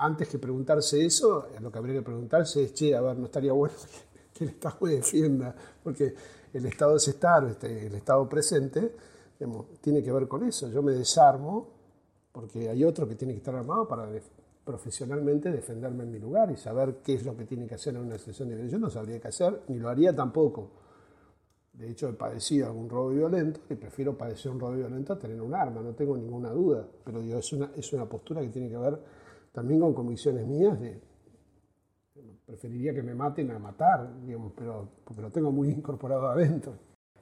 antes 0.00 0.28
que 0.28 0.38
preguntarse 0.38 1.04
eso, 1.04 1.48
lo 1.60 1.70
que 1.70 1.78
habría 1.78 1.96
que 1.96 2.02
preguntarse 2.02 2.64
es, 2.64 2.74
che, 2.74 2.94
a 2.94 3.00
ver, 3.02 3.18
no 3.18 3.26
estaría 3.26 3.52
bueno 3.52 3.74
que, 4.32 4.44
el 4.44 4.50
Estado 4.50 4.76
me 4.80 4.90
defienda, 4.92 5.54
porque 5.82 6.14
el 6.52 6.66
Estado 6.66 6.96
es 6.96 7.08
estar, 7.08 7.44
este, 7.44 7.86
el 7.86 7.94
Estado 7.94 8.26
presente, 8.28 8.94
tiene 9.80 10.02
que 10.02 10.12
ver 10.12 10.26
con 10.26 10.44
eso. 10.44 10.68
Yo 10.68 10.82
me 10.82 10.92
desarmo 10.92 11.68
porque 12.32 12.68
hay 12.68 12.84
otro 12.84 13.06
que 13.06 13.14
tiene 13.14 13.34
que 13.34 13.38
estar 13.38 13.54
armado 13.54 13.86
para 13.86 14.08
profesionalmente 14.64 15.50
defenderme 15.50 16.04
en 16.04 16.12
mi 16.12 16.18
lugar 16.18 16.50
y 16.50 16.56
saber 16.56 16.96
qué 17.02 17.14
es 17.14 17.24
lo 17.24 17.36
que 17.36 17.44
tiene 17.44 17.66
que 17.66 17.74
hacer 17.74 17.94
en 17.94 18.02
una 18.02 18.18
sesión 18.18 18.48
de 18.48 18.54
violencia. 18.54 18.78
Yo 18.78 18.84
no 18.84 18.90
sabría 18.90 19.20
qué 19.20 19.28
hacer, 19.28 19.62
ni 19.68 19.78
lo 19.78 19.88
haría 19.88 20.14
tampoco. 20.14 20.70
De 21.72 21.90
hecho, 21.90 22.08
he 22.08 22.12
padecido 22.12 22.66
algún 22.66 22.88
robo 22.88 23.10
violento 23.10 23.60
y 23.68 23.74
prefiero 23.74 24.16
padecer 24.16 24.52
un 24.52 24.60
robo 24.60 24.74
violento 24.74 25.14
a 25.14 25.18
tener 25.18 25.40
un 25.40 25.54
arma, 25.54 25.80
no 25.80 25.92
tengo 25.92 26.16
ninguna 26.16 26.50
duda. 26.50 26.86
Pero 27.04 27.20
digo, 27.20 27.38
es, 27.38 27.52
una, 27.52 27.70
es 27.76 27.92
una 27.92 28.06
postura 28.06 28.40
que 28.42 28.48
tiene 28.48 28.68
que 28.68 28.76
ver 28.76 28.98
también 29.52 29.80
con 29.80 29.94
convicciones 29.94 30.46
mías 30.46 30.80
de, 30.80 31.00
preferiría 32.46 32.94
que 32.94 33.02
me 33.02 33.14
maten 33.14 33.50
a 33.50 33.58
matar, 33.58 34.08
digamos, 34.24 34.52
pero 34.56 34.88
porque 35.04 35.22
lo 35.22 35.30
tengo 35.30 35.52
muy 35.52 35.68
incorporado 35.68 36.28
adentro. 36.28 36.74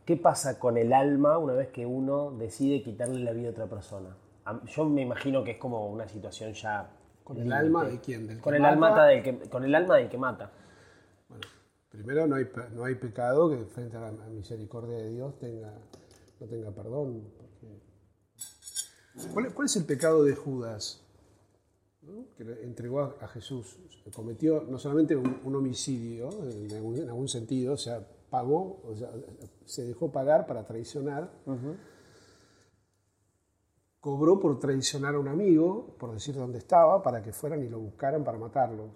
¿Qué 0.04 0.16
pasa 0.16 0.58
con 0.58 0.78
el 0.78 0.92
alma 0.92 1.37
una 1.37 1.52
vez 1.52 1.68
que 1.68 1.85
uno 1.85 2.30
decide 2.32 2.82
quitarle 2.82 3.23
la 3.23 3.32
vida 3.32 3.49
a 3.49 3.50
otra 3.50 3.66
persona? 3.66 4.16
Yo 4.64 4.87
me 4.87 5.02
imagino 5.02 5.44
que 5.44 5.52
es 5.52 5.58
como 5.58 5.90
una 5.90 6.08
situación 6.08 6.54
ya... 6.54 6.90
¿Con 7.23 7.37
el 7.37 7.52
alma 7.52 7.85
de 7.85 8.00
quién? 8.00 8.38
con, 8.38 8.54
el 8.54 8.64
alma 8.64 9.06
del 9.06 9.23
que, 9.23 9.38
con 9.50 9.62
el 9.62 9.75
alma 9.75 9.97
del 9.97 10.08
que 10.08 10.16
mata. 10.16 10.50
Primero, 11.90 12.26
no 12.26 12.37
hay, 12.37 12.49
no 12.73 12.85
hay 12.85 12.94
pecado 12.94 13.50
que 13.50 13.66
frente 13.66 13.99
a 13.99 14.11
la 14.11 14.26
misericordia 14.28 14.97
de 14.97 15.11
Dios 15.11 15.38
tenga, 15.38 15.75
no 16.40 16.47
tenga 16.47 16.70
perdón. 16.70 17.25
¿Cuál, 19.35 19.66
es 19.66 19.76
el 19.76 19.85
pecado 19.85 20.25
de 20.25 20.35
Judas? 20.35 21.04
Que 22.37 22.45
entregó 22.62 23.00
a, 23.00 23.28
Jesús. 23.28 23.78
Cometió 24.14 24.62
no 24.62 24.78
solamente 24.78 25.17
un, 25.17 25.55
homicidio, 25.55 26.31
en 26.49 27.09
algún, 27.09 27.28
sentido, 27.28 27.75
o 27.75 27.76
sea, 27.76 28.07
pagó, 28.31 28.81
o 28.85 28.95
sea, 28.95 29.11
se 29.64 29.85
dejó 29.85 30.11
pagar 30.11 30.47
para 30.47 30.64
traicionar. 30.64 31.31
Cobró 34.00 34.38
por 34.38 34.59
traicionar 34.59 35.17
a 35.17 35.19
un 35.19 35.28
amigo, 35.28 35.97
por 35.99 36.12
decir 36.12 36.37
dónde 36.37 36.59
estaba, 36.59 37.02
para 37.02 37.21
que 37.21 37.33
fueran 37.33 37.62
y 37.64 37.69
lo 37.69 37.81
buscaran 37.81 38.25
para 38.25 38.38
matarlo. 38.38 38.90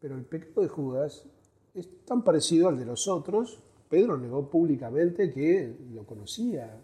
Pero 0.00 0.16
el 0.16 0.24
pecado 0.24 0.62
de 0.62 0.68
Judas 0.68 1.26
es 1.72 2.04
tan 2.04 2.24
parecido 2.24 2.68
al 2.68 2.78
de 2.78 2.84
los 2.84 3.08
otros. 3.08 3.62
Pedro 3.88 4.18
negó 4.18 4.50
públicamente 4.50 5.30
que 5.30 5.76
lo 5.92 6.04
conocía, 6.04 6.82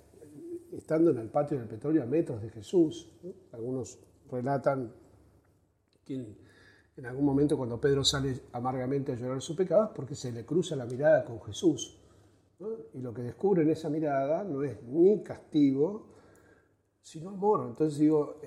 estando 0.72 1.10
en 1.10 1.18
el 1.18 1.28
patio 1.28 1.58
del 1.58 1.68
petróleo 1.68 2.02
a 2.04 2.06
metros 2.06 2.40
de 2.40 2.50
Jesús. 2.50 3.10
Algunos 3.52 3.98
relatan 4.30 4.92
que 6.04 6.14
en 6.96 7.06
algún 7.06 7.24
momento 7.24 7.56
cuando 7.56 7.80
Pedro 7.80 8.04
sale 8.04 8.42
amargamente 8.52 9.12
a 9.12 9.16
llorar 9.16 9.40
su 9.40 9.56
pecado 9.56 9.84
es 9.84 9.90
porque 9.90 10.14
se 10.14 10.32
le 10.32 10.44
cruza 10.44 10.76
la 10.76 10.86
mirada 10.86 11.24
con 11.24 11.40
Jesús. 11.42 11.96
Y 12.92 13.00
lo 13.00 13.14
que 13.14 13.22
descubre 13.22 13.62
en 13.62 13.70
esa 13.70 13.88
mirada 13.88 14.44
no 14.44 14.62
es 14.62 14.82
ni 14.82 15.22
castigo, 15.22 16.08
sino 17.00 17.30
amor. 17.30 17.66
Entonces 17.68 17.98
digo, 17.98 18.40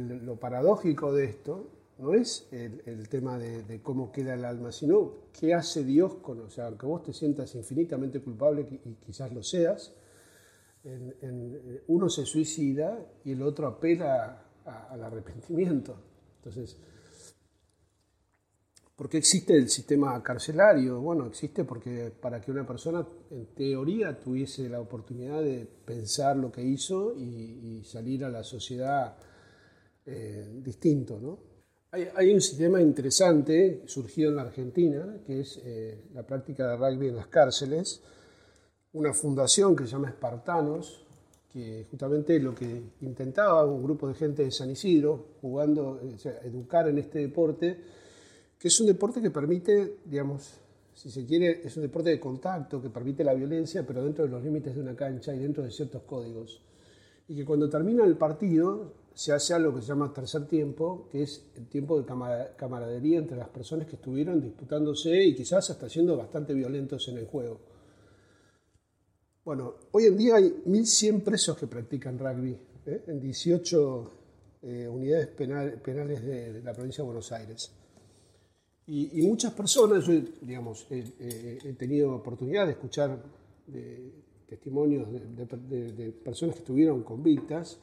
lo 0.00 0.38
paradójico 0.38 1.12
de 1.12 1.24
esto 1.24 1.70
no 1.98 2.12
es 2.12 2.48
el, 2.52 3.08
tema 3.08 3.38
de, 3.38 3.80
cómo 3.82 4.12
queda 4.12 4.34
el 4.34 4.44
alma, 4.44 4.72
sino 4.72 5.30
qué 5.32 5.54
hace 5.54 5.82
Dios 5.84 6.16
con, 6.16 6.40
o 6.40 6.50
sea, 6.50 6.66
aunque 6.66 6.84
vos 6.84 7.02
te 7.02 7.14
sientas 7.14 7.54
infinitamente 7.54 8.20
culpable 8.20 8.68
y 8.84 8.94
quizás 8.96 9.32
lo 9.32 9.42
seas, 9.42 9.94
uno 11.86 12.08
se 12.10 12.26
suicida 12.26 12.98
y 13.24 13.32
el 13.32 13.42
otro 13.42 13.66
apela 13.66 14.45
al 14.66 15.02
arrepentimiento. 15.02 15.96
Entonces, 16.36 16.76
¿por 18.94 19.08
qué 19.08 19.18
existe 19.18 19.56
el 19.56 19.68
sistema 19.68 20.22
carcelario? 20.22 21.00
Bueno, 21.00 21.26
existe 21.26 21.64
porque 21.64 22.12
para 22.20 22.40
que 22.40 22.50
una 22.50 22.66
persona 22.66 23.06
en 23.30 23.46
teoría 23.54 24.18
tuviese 24.18 24.68
la 24.68 24.80
oportunidad 24.80 25.42
de 25.42 25.66
pensar 25.66 26.36
lo 26.36 26.50
que 26.50 26.62
hizo 26.62 27.14
y, 27.16 27.82
salir 27.84 28.24
a 28.24 28.28
la 28.28 28.42
sociedad 28.42 29.16
eh, 30.04 30.60
distinto, 30.62 31.18
¿no? 31.20 31.56
Hay, 32.14 32.34
un 32.34 32.42
sistema 32.42 32.82
interesante 32.82 33.84
surgido 33.86 34.28
en 34.28 34.36
la 34.36 34.42
Argentina, 34.42 35.18
que 35.24 35.40
es 35.40 35.58
eh, 35.64 36.04
la 36.12 36.26
práctica 36.26 36.68
de 36.68 36.76
rugby 36.76 37.08
en 37.08 37.16
las 37.16 37.28
cárceles, 37.28 38.02
una 38.92 39.14
fundación 39.14 39.74
que 39.74 39.84
se 39.84 39.92
llama 39.92 40.10
Espartanos, 40.10 41.05
que 41.56 41.86
justamente 41.90 42.38
lo 42.38 42.54
que 42.54 42.82
intentaba 43.00 43.64
un 43.64 43.82
grupo 43.82 44.06
de 44.08 44.12
gente 44.12 44.44
de 44.44 44.50
San 44.50 44.70
Isidro, 44.70 45.28
jugando, 45.40 45.98
eh, 46.02 46.40
educar 46.44 46.86
en 46.86 46.98
este 46.98 47.20
deporte, 47.20 47.78
que 48.58 48.68
es 48.68 48.78
un 48.78 48.86
deporte 48.86 49.22
que 49.22 49.30
permite, 49.30 50.00
digamos, 50.04 50.50
si 50.92 51.10
se 51.10 51.24
quiere, 51.24 51.62
es 51.64 51.74
un 51.78 51.84
deporte 51.84 52.10
de 52.10 52.20
contacto 52.20 52.82
que 52.82 52.90
permite 52.90 53.24
la 53.24 53.32
violencia, 53.32 53.86
pero 53.86 54.04
dentro 54.04 54.26
de 54.26 54.32
los 54.32 54.44
límites 54.44 54.74
de 54.74 54.82
una 54.82 54.94
cancha 54.94 55.34
y 55.34 55.38
dentro 55.38 55.64
de 55.64 55.70
ciertos 55.70 56.02
códigos. 56.02 56.60
Y 57.26 57.34
que 57.34 57.46
cuando 57.46 57.70
termina 57.70 58.04
el 58.04 58.18
partido, 58.18 58.92
se 59.14 59.32
hace 59.32 59.54
algo 59.54 59.74
que 59.74 59.80
se 59.80 59.88
llama 59.88 60.12
tercer 60.12 60.46
tiempo, 60.46 61.08
que 61.10 61.22
es 61.22 61.42
el 61.56 61.68
tiempo 61.68 61.98
de 61.98 62.04
camaradería 62.54 63.16
entre 63.16 63.38
las 63.38 63.48
personas 63.48 63.86
que 63.86 63.96
estuvieron 63.96 64.42
disputándose 64.42 65.24
y 65.24 65.34
quizás 65.34 65.70
hasta 65.70 65.88
siendo 65.88 66.18
bastante 66.18 66.52
violentos 66.52 67.08
en 67.08 67.16
el 67.16 67.24
juego. 67.24 67.75
Bueno, 69.46 69.76
hoy 69.92 70.06
en 70.06 70.18
día 70.18 70.34
hay 70.34 70.62
1.100 70.66 71.22
presos 71.22 71.56
que 71.56 71.68
practican 71.68 72.18
rugby 72.18 72.58
¿eh? 72.84 73.04
en 73.06 73.20
18 73.20 74.12
eh, 74.62 74.88
unidades 74.88 75.28
penales 75.28 76.26
de, 76.26 76.60
la 76.64 76.74
provincia 76.74 77.04
de 77.04 77.06
Buenos 77.06 77.30
Aires. 77.30 77.70
Y, 78.88 79.22
muchas 79.22 79.52
personas, 79.52 80.04
yo 80.04 80.14
digamos, 80.40 80.88
he 80.90 81.74
tenido 81.78 82.12
oportunidad 82.16 82.66
de 82.66 82.72
escuchar 82.72 83.22
testimonios 84.48 85.08
de, 85.12 85.92
de 85.92 86.10
personas 86.10 86.56
que 86.56 86.62
estuvieron 86.62 87.04
convictas, 87.04 87.78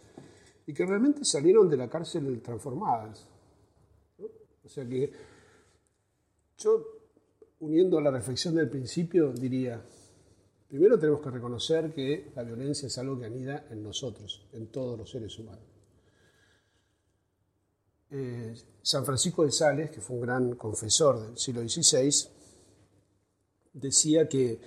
y 0.65 0.73
que 0.73 0.85
realmente 0.85 1.23
salieron 1.23 1.69
de 1.69 1.77
la 1.77 1.89
cárcel 1.89 2.41
transformadas. 2.41 3.25
O 4.63 4.67
sea 4.67 4.85
que 4.85 5.11
yo, 6.57 6.85
uniendo 7.59 8.01
la 8.01 8.11
reflexión 8.11 8.55
del 8.55 8.69
principio, 8.69 9.31
diría, 9.31 9.81
primero 10.73 10.97
tenemos 10.97 11.21
que 11.21 11.29
reconocer 11.29 11.93
que 11.93 12.31
la 12.35 12.41
violencia 12.41 12.87
es 12.87 12.97
algo 12.97 13.19
que 13.19 13.25
anida 13.25 13.67
en 13.69 13.83
nosotros, 13.83 14.47
en 14.53 14.71
todos 14.71 14.97
los 14.97 15.07
seres 15.07 15.37
humanos. 15.37 15.63
Eh, 18.09 18.55
San 18.81 19.05
Francisco 19.05 19.45
de 19.45 19.51
Sales, 19.51 19.91
que 19.91 20.01
fue 20.01 20.15
un 20.15 20.23
gran 20.23 20.55
confesor 20.55 21.27
del 21.27 21.37
siglo 21.37 21.61
XVI, 21.61 22.27
decía 23.73 24.27
que, 24.27 24.59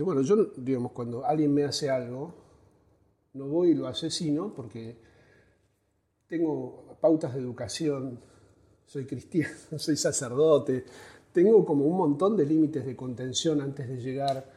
bueno, 0.00 0.22
yo, 0.22 0.36
digamos, 0.56 0.92
cuando 0.92 1.26
alguien 1.26 1.52
me 1.52 1.64
hace 1.64 1.90
algo, 1.90 2.32
no 3.34 3.46
voy 3.46 3.72
y 3.72 3.74
lo 3.74 3.88
asesino 3.88 4.54
porque 4.54 4.96
tengo 6.28 6.96
pautas 6.98 7.34
de 7.34 7.40
educación, 7.40 8.18
soy 8.86 9.04
cristiano, 9.04 9.54
soy 9.76 9.98
sacerdote, 9.98 10.86
tengo 11.30 11.62
como 11.66 11.84
un 11.84 11.98
montón 11.98 12.38
de 12.38 12.46
límites 12.46 12.86
de 12.86 12.96
contención 12.96 13.60
antes 13.60 13.86
de 13.86 13.98
llegar 13.98 14.51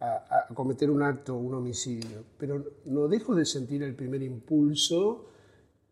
a, 0.00 0.46
cometer 0.54 0.90
un 0.90 1.02
acto, 1.02 1.34
un 1.36 1.54
homicidio, 1.54 2.24
pero 2.38 2.62
no 2.86 3.08
dejo 3.08 3.34
de 3.34 3.44
sentir 3.44 3.82
el 3.82 3.94
primer 3.94 4.22
impulso 4.22 5.26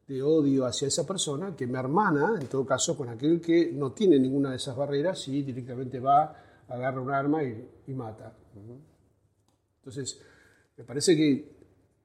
de 0.06 0.22
odio 0.22 0.66
hacia 0.66 0.88
esa 0.88 1.06
persona 1.06 1.56
que 1.56 1.66
me 1.66 1.78
hermana, 1.78 2.38
en 2.38 2.46
todo 2.46 2.66
caso, 2.66 2.96
con 2.96 3.08
aquel 3.08 3.40
que 3.40 3.72
no 3.72 3.92
tiene 3.92 4.18
ninguna 4.18 4.50
de 4.50 4.56
esas 4.56 4.76
barreras 4.76 5.26
y 5.28 5.42
directamente 5.42 5.98
va, 5.98 6.64
agarra 6.68 7.00
un 7.00 7.10
arma 7.10 7.42
y, 7.42 7.94
mata. 7.94 8.36
Entonces, 9.76 10.20
me 10.76 10.84
parece 10.84 11.16
que 11.16 11.54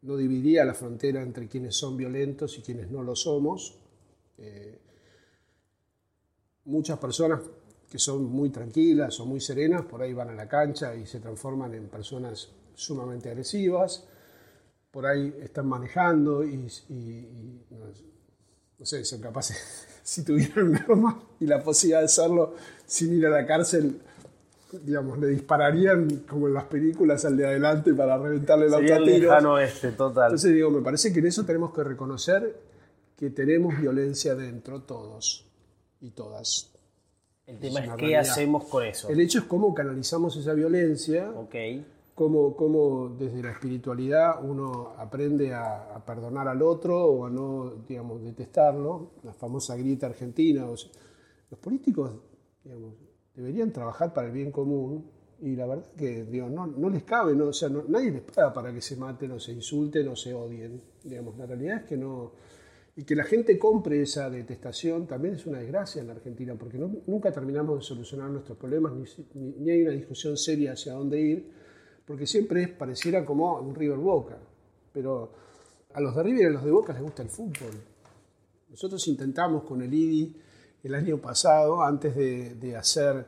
no 0.03 0.15
dividía 0.15 0.63
la 0.63 0.73
frontera 0.73 1.21
entre 1.21 1.47
quienes 1.47 1.75
son 1.75 1.97
violentos 1.97 2.57
y 2.57 2.61
quienes 2.61 2.89
no 2.89 3.03
lo 3.03 3.15
somos. 3.15 3.77
Eh, 4.37 4.79
muchas 6.65 6.97
personas 6.99 7.41
que 7.89 7.97
son 7.97 8.23
muy 8.25 8.49
tranquilas 8.49 9.19
o 9.19 9.25
muy 9.25 9.41
serenas, 9.41 9.83
por 9.83 10.01
ahí 10.01 10.13
van 10.13 10.29
a 10.29 10.33
la 10.33 10.47
cancha 10.47 10.95
y 10.95 11.05
se 11.05 11.19
transforman 11.19 11.73
en 11.73 11.87
personas 11.87 12.49
sumamente 12.75 13.29
agresivas, 13.29 14.05
por 14.91 15.05
ahí 15.05 15.35
están 15.41 15.67
manejando 15.67 16.43
y, 16.43 16.55
no, 18.77 18.85
sé, 18.85 19.03
son 19.03 19.21
capaces, 19.21 19.87
si 20.03 20.23
tuvieran 20.23 20.69
un 20.69 20.75
arma 20.77 21.23
y 21.39 21.45
la 21.45 21.63
posibilidad 21.63 21.99
de 21.99 22.05
hacerlo 22.05 22.55
sin 22.85 23.13
ir 23.13 23.25
a 23.25 23.29
la 23.29 23.45
cárcel, 23.45 23.99
digamos, 24.83 25.17
le 25.17 25.27
dispararían 25.27 26.23
como 26.27 26.47
en 26.47 26.53
las 26.53 26.65
películas 26.65 27.25
al 27.25 27.37
de 27.37 27.47
adelante 27.47 27.93
para 27.93 28.17
reventarle 28.17 28.69
la 28.69 28.77
auto 28.77 28.99
lejano 28.99 29.57
este, 29.57 29.91
total. 29.91 30.25
Entonces 30.25 30.53
digo, 30.53 30.69
me 30.69 30.81
parece 30.81 31.11
que 31.11 31.19
en 31.19 31.27
eso 31.27 31.43
tenemos 31.43 31.73
que 31.73 31.83
reconocer 31.83 32.55
que 33.17 33.31
tenemos 33.31 33.77
violencia 33.79 34.35
dentro 34.35 34.83
todos 34.83 35.45
y 35.99 36.11
todas. 36.11 36.68
El 37.49 37.57
tema 37.57 37.79
es, 37.79 37.91
qué 37.95 38.15
hacemos 38.15 38.65
con 38.65 38.85
eso. 38.85 39.09
El 39.09 39.19
hecho 39.19 39.39
es 39.39 39.45
cómo 39.45 39.73
canalizamos 39.73 40.37
esa 40.37 40.53
violencia, 40.53 41.31
okay. 41.31 41.83
cómo, 42.13 42.55
cómo 42.55 43.09
desde 43.09 43.41
la 43.41 43.51
espiritualidad 43.51 44.43
uno 44.43 44.93
aprende 44.97 45.53
a, 45.53 45.95
a, 45.95 46.05
perdonar 46.05 46.47
al 46.47 46.61
otro 46.61 47.03
o 47.05 47.25
a 47.25 47.29
no, 47.29 47.73
digamos, 47.87 48.23
detestarlo, 48.23 49.13
la 49.23 49.33
famosa 49.33 49.75
grita 49.75 50.05
argentina. 50.05 50.67
O 50.67 50.77
sea, 50.77 50.91
los 51.49 51.59
políticos, 51.59 52.11
digamos, 52.63 52.93
deberían 53.33 53.71
trabajar 53.71 54.13
para 54.13 54.27
el 54.27 54.33
bien 54.33 54.51
común 54.51 55.09
y 55.41 55.55
la 55.55 55.65
verdad 55.65 55.85
que 55.97 56.25
digo, 56.25 56.49
no, 56.49 56.67
no 56.67 56.89
les 56.89 57.03
cabe, 57.03 57.33
no, 57.35 57.45
o 57.45 57.53
sea, 57.53 57.69
no, 57.69 57.83
nadie 57.87 58.11
les 58.11 58.21
paga 58.21 58.53
para 58.53 58.73
que 58.73 58.81
se 58.81 58.95
maten 58.95 59.31
o 59.31 59.39
se 59.39 59.53
insulten 59.53 60.07
o 60.09 60.15
se 60.15 60.33
odien. 60.33 60.81
Digamos, 61.03 61.37
la 61.37 61.45
realidad 61.45 61.77
es 61.77 61.83
que 61.83 61.97
no... 61.97 62.33
Y 62.99 63.05
que 63.05 63.15
la 63.15 63.23
gente 63.23 63.57
compre 63.57 64.01
esa 64.01 64.29
detestación 64.29 65.07
también 65.07 65.35
es 65.35 65.45
una 65.45 65.59
desgracia 65.59 66.01
en 66.01 66.07
la 66.07 66.15
Argentina, 66.15 66.55
porque 66.55 66.77
nunca 66.77 67.31
terminamos 67.31 67.79
de 67.79 67.85
solucionar 67.85 68.29
nuestros 68.29 68.57
problemas, 68.57 68.91
ni, 69.35 69.71
hay 69.71 69.83
una 69.83 69.91
discusión 69.91 70.35
seria 70.35 70.73
hacia 70.73 70.91
dónde 70.91 71.17
ir, 71.17 71.49
porque 72.05 72.27
siempre 72.27 72.63
es, 72.63 72.69
pareciera 72.71 73.23
como 73.23 73.57
un 73.57 73.73
River 73.73 73.99
Boca. 73.99 74.37
Pero 74.91 75.31
a 75.93 76.01
los 76.01 76.13
de 76.13 76.23
River 76.23 76.41
y 76.41 76.45
a 76.47 76.49
los 76.49 76.65
de 76.65 76.71
Boca 76.71 76.91
les 76.91 77.01
gusta 77.01 77.23
el 77.23 77.29
fútbol. 77.29 77.71
Nosotros 78.69 79.07
intentamos 79.07 79.63
con 79.63 79.81
el 79.81 79.93
IDI 79.93 80.35
el 80.83 80.93
año 80.93 81.21
pasado, 81.21 81.81
antes 81.81 82.13
de, 82.13 82.75
hacer 82.75 83.25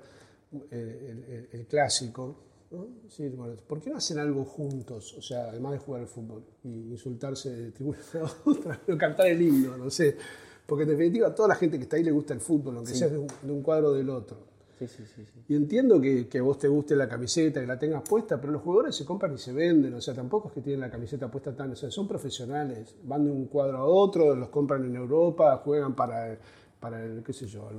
el, 0.69 1.47
el 1.49 1.65
clásico, 1.67 2.35
¿no? 2.71 2.87
Sí, 3.09 3.27
bueno, 3.29 3.55
¿por 3.67 3.81
qué 3.81 3.89
no 3.89 3.97
hacen 3.97 4.19
algo 4.19 4.45
juntos? 4.45 5.13
O 5.17 5.21
sea, 5.21 5.49
además 5.49 5.73
de 5.73 5.77
jugar 5.79 6.01
al 6.01 6.07
fútbol 6.07 6.43
y 6.63 6.91
insultarse 6.91 7.49
de 7.49 7.71
tribuna 7.71 7.99
a 8.23 8.49
otra, 8.49 8.79
o 8.87 8.97
cantar 8.97 9.27
el 9.27 9.41
himno, 9.41 9.77
no 9.77 9.89
sé. 9.89 10.17
Porque 10.65 10.83
en 10.83 10.89
definitiva 10.89 11.27
a 11.27 11.35
toda 11.35 11.49
la 11.49 11.55
gente 11.55 11.77
que 11.77 11.83
está 11.83 11.97
ahí 11.97 12.03
le 12.03 12.11
gusta 12.11 12.33
el 12.33 12.39
fútbol, 12.39 12.77
aunque 12.77 12.93
sí. 12.93 12.99
sea 12.99 13.09
de 13.09 13.17
un, 13.17 13.27
de 13.41 13.51
un, 13.51 13.61
cuadro 13.61 13.89
o 13.89 13.93
del 13.93 14.09
otro. 14.09 14.37
Sí, 14.79 14.87
sí, 14.87 15.03
sí, 15.05 15.25
sí. 15.25 15.43
Y 15.49 15.55
entiendo 15.55 16.01
que, 16.01 16.27
que, 16.27 16.39
a 16.39 16.41
vos 16.41 16.57
te 16.57 16.67
guste 16.67 16.95
la 16.95 17.07
camiseta, 17.07 17.59
que 17.59 17.67
la 17.67 17.77
tengas 17.77 18.01
puesta, 18.07 18.39
pero 18.39 18.53
los 18.53 18.61
jugadores 18.61 18.95
se 18.95 19.05
compran 19.05 19.33
y 19.35 19.37
se 19.37 19.53
venden, 19.53 19.93
o 19.93 20.01
sea, 20.01 20.15
tampoco 20.15 20.47
es 20.47 20.55
que 20.55 20.61
tienen 20.61 20.79
la 20.79 20.89
camiseta 20.89 21.29
puesta 21.29 21.55
tan, 21.55 21.71
o 21.71 21.75
sea, 21.75 21.91
son 21.91 22.07
profesionales, 22.07 22.95
van 23.03 23.25
de 23.25 23.31
un 23.31 23.45
cuadro 23.45 23.77
a 23.77 23.85
otro, 23.85 24.35
los 24.35 24.49
compran 24.49 24.85
en 24.85 24.95
Europa, 24.95 25.61
juegan 25.63 25.95
para 25.95 26.39
para 26.81 27.05
el, 27.05 27.23
qué 27.23 27.31
sé 27.31 27.45
yo, 27.45 27.69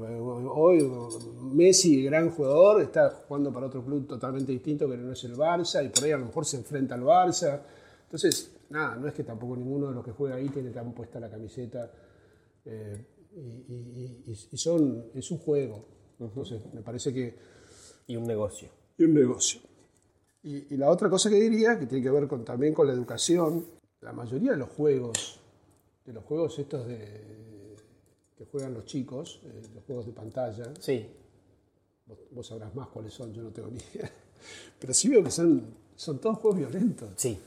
hoy 0.55 0.88
Messi, 1.53 2.05
gran 2.05 2.31
jugador, 2.31 2.83
está 2.83 3.11
jugando 3.27 3.53
para 3.53 3.67
otro 3.67 3.85
club 3.85 4.07
totalmente 4.07 4.53
distinto 4.53 4.88
que 4.88 4.97
no 4.97 5.12
es 5.12 5.25
el 5.25 5.35
Barça 5.35 5.85
y 5.85 5.88
por 5.88 6.05
ahí 6.05 6.12
a 6.12 6.19
lo 6.19 6.27
mejor 6.27 6.47
se 6.47 6.57
enfrenta 6.57 6.95
al 6.95 7.03
Barça. 7.03 7.61
Entonces, 8.05 8.53
nada, 8.71 8.95
no 8.95 9.09
es 9.09 9.12
que 9.12 9.25
tampoco 9.25 9.57
ninguno 9.57 9.88
de 9.88 9.95
los 9.95 10.05
que 10.05 10.12
juega 10.12 10.37
ahí 10.37 10.49
tiene 10.51 10.71
tan 10.71 10.93
puesta 10.93 11.19
la 11.19 11.29
camiseta 11.29 11.91
eh, 12.65 13.05
y, 13.35 13.41
y, 13.41 14.38
y, 14.53 14.57
son, 14.57 15.07
es 15.15 15.29
un 15.33 15.38
juego. 15.38 15.85
Entonces, 16.21 16.62
me 16.73 16.83
parece 16.83 17.12
que... 17.12 17.35
Y 18.07 18.15
un 18.15 18.25
negocio. 18.25 18.69
Y 18.99 19.03
un 19.03 19.15
negocio. 19.15 19.61
Y, 20.45 20.77
la 20.77 20.91
otra 20.91 21.11
cosa 21.11 21.29
que 21.29 21.41
diría, 21.41 21.77
que 21.77 21.87
tiene 21.87 22.05
que 22.05 22.11
ver 22.11 22.29
con, 22.29 22.45
también 22.45 22.73
con 22.73 22.87
la 22.87 22.93
educación, 22.93 23.67
la 24.01 24.12
mayoría 24.12 24.53
de 24.53 24.59
los 24.59 24.69
juegos, 24.69 25.41
de 26.05 26.12
los 26.12 26.23
juegos 26.23 26.57
estos 26.61 26.87
de 26.87 27.41
que 28.42 28.50
juegan 28.50 28.74
los 28.74 28.85
chicos, 28.85 29.40
eh, 29.44 29.62
los 29.74 29.85
juegos 29.85 30.07
de 30.07 30.12
pantalla. 30.12 30.72
Sí. 30.81 31.07
Vos, 32.07 32.18
vos, 32.33 32.46
sabrás 32.46 32.74
más 32.74 32.88
cuáles 32.88 33.14
son, 33.14 33.33
yo 33.33 33.42
no 33.42 33.50
tengo 33.50 33.68
ni 33.68 33.78
idea. 33.78 34.11
Pero 34.81 34.92
sí 34.92 35.09
veo 35.09 35.22
que 35.22 35.31
son, 35.31 35.62
son 35.94 36.18
todos 36.18 36.38
juegos 36.38 36.59
violentos. 36.59 37.11
Sí. 37.16 37.38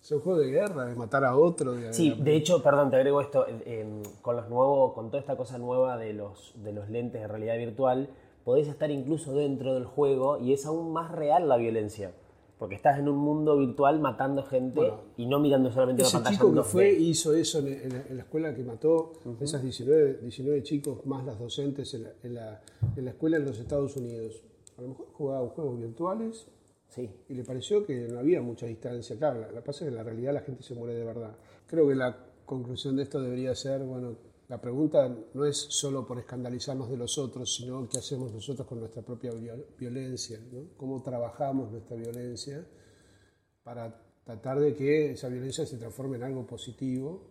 Son 0.00 0.20
juegos 0.20 0.42
de 0.42 0.50
guerra, 0.50 0.86
de 0.86 0.94
matar 0.94 1.24
a 1.26 1.36
otro. 1.36 1.72
De, 1.72 1.92
sí, 1.92 2.16
de 2.18 2.34
hecho, 2.34 2.62
perdón, 2.62 2.90
te 2.90 2.96
agrego 2.96 3.20
esto, 3.20 3.44
eh, 3.48 4.02
con 4.22 4.36
los 4.36 4.48
nuevos, 4.48 4.94
con 4.94 5.10
toda 5.10 5.20
esta 5.20 5.36
cosa 5.36 5.58
nueva 5.58 5.98
de 5.98 6.14
los, 6.14 6.54
de 6.56 6.72
los 6.72 6.88
lentes 6.88 7.20
de 7.20 7.28
realidad 7.28 7.58
virtual, 7.58 8.08
podés 8.42 8.66
estar 8.66 8.90
incluso 8.90 9.34
dentro 9.34 9.74
del 9.74 9.84
juego 9.84 10.38
y 10.38 10.54
es 10.54 10.64
aún 10.64 10.92
más 10.92 11.12
real 11.12 11.48
la 11.48 11.58
violencia. 11.58 12.12
Porque 12.60 12.74
estás 12.74 12.98
en 12.98 13.08
un 13.08 13.16
mundo 13.16 13.56
virtual 13.56 14.00
matando 14.00 14.42
gente 14.42 14.80
bueno, 14.80 15.00
y 15.16 15.24
no 15.24 15.40
mirando 15.40 15.72
solamente 15.72 16.02
ese 16.02 16.18
la 16.18 16.24
pantalla. 16.24 16.36
chico 16.36 16.54
que 16.54 16.62
fue 16.62 16.92
hizo 16.92 17.32
eso 17.32 17.60
en, 17.60 17.68
en, 17.68 18.04
en, 18.10 18.16
la 18.18 18.22
escuela 18.22 18.54
que 18.54 18.62
mató, 18.62 19.14
uh 19.24 19.30
-huh. 19.30 19.42
esas 19.42 19.62
19, 19.62 20.18
19 20.20 20.62
chicos 20.62 21.06
más 21.06 21.24
las 21.24 21.38
docentes 21.38 21.94
en 21.94 22.02
la, 22.02 22.10
en, 22.22 22.34
la, 22.34 22.60
la 22.96 23.10
escuela 23.10 23.38
en 23.38 23.46
los 23.46 23.58
Estados 23.58 23.96
Unidos. 23.96 24.42
A 24.76 24.82
lo 24.82 24.88
mejor 24.88 25.06
jugaba 25.14 25.48
juegos 25.48 25.78
virtuales 25.80 26.48
sí. 26.90 27.08
y 27.30 27.34
le 27.34 27.44
pareció 27.44 27.86
que 27.86 28.06
no 28.08 28.18
había 28.18 28.42
mucha 28.42 28.66
distancia. 28.66 29.16
Claro, 29.16 29.40
la, 29.40 29.50
la 29.50 29.64
pasa 29.64 29.78
es 29.78 29.80
que 29.84 29.88
en 29.88 29.94
la 29.96 30.02
realidad 30.02 30.34
la 30.34 30.40
gente 30.42 30.62
se 30.62 30.74
muere 30.74 30.94
de 30.94 31.04
verdad. 31.04 31.34
Creo 31.66 31.88
que 31.88 31.94
la 31.94 32.14
conclusión 32.44 32.94
de 32.94 33.04
esto 33.04 33.22
debería 33.22 33.54
ser, 33.54 33.82
bueno, 33.84 34.16
la 34.50 34.60
pregunta 34.60 35.08
no 35.32 35.44
es 35.44 35.56
solo 35.56 36.04
por 36.04 36.18
escandalizarnos 36.18 36.90
de 36.90 36.96
los 36.96 37.16
otros, 37.18 37.54
sino 37.54 37.88
qué 37.88 37.98
hacemos 37.98 38.32
nosotros 38.32 38.66
con 38.66 38.80
nuestra 38.80 39.00
propia 39.00 39.30
violencia, 39.78 40.40
¿no? 40.50 40.70
cómo 40.76 41.00
trabajamos 41.04 41.70
nuestra 41.70 41.96
violencia 41.96 42.66
para 43.62 44.02
tratar 44.24 44.58
de 44.58 44.74
que 44.74 45.12
esa 45.12 45.28
violencia 45.28 45.64
se 45.64 45.76
transforme 45.76 46.16
en 46.16 46.24
algo 46.24 46.48
positivo, 46.48 47.28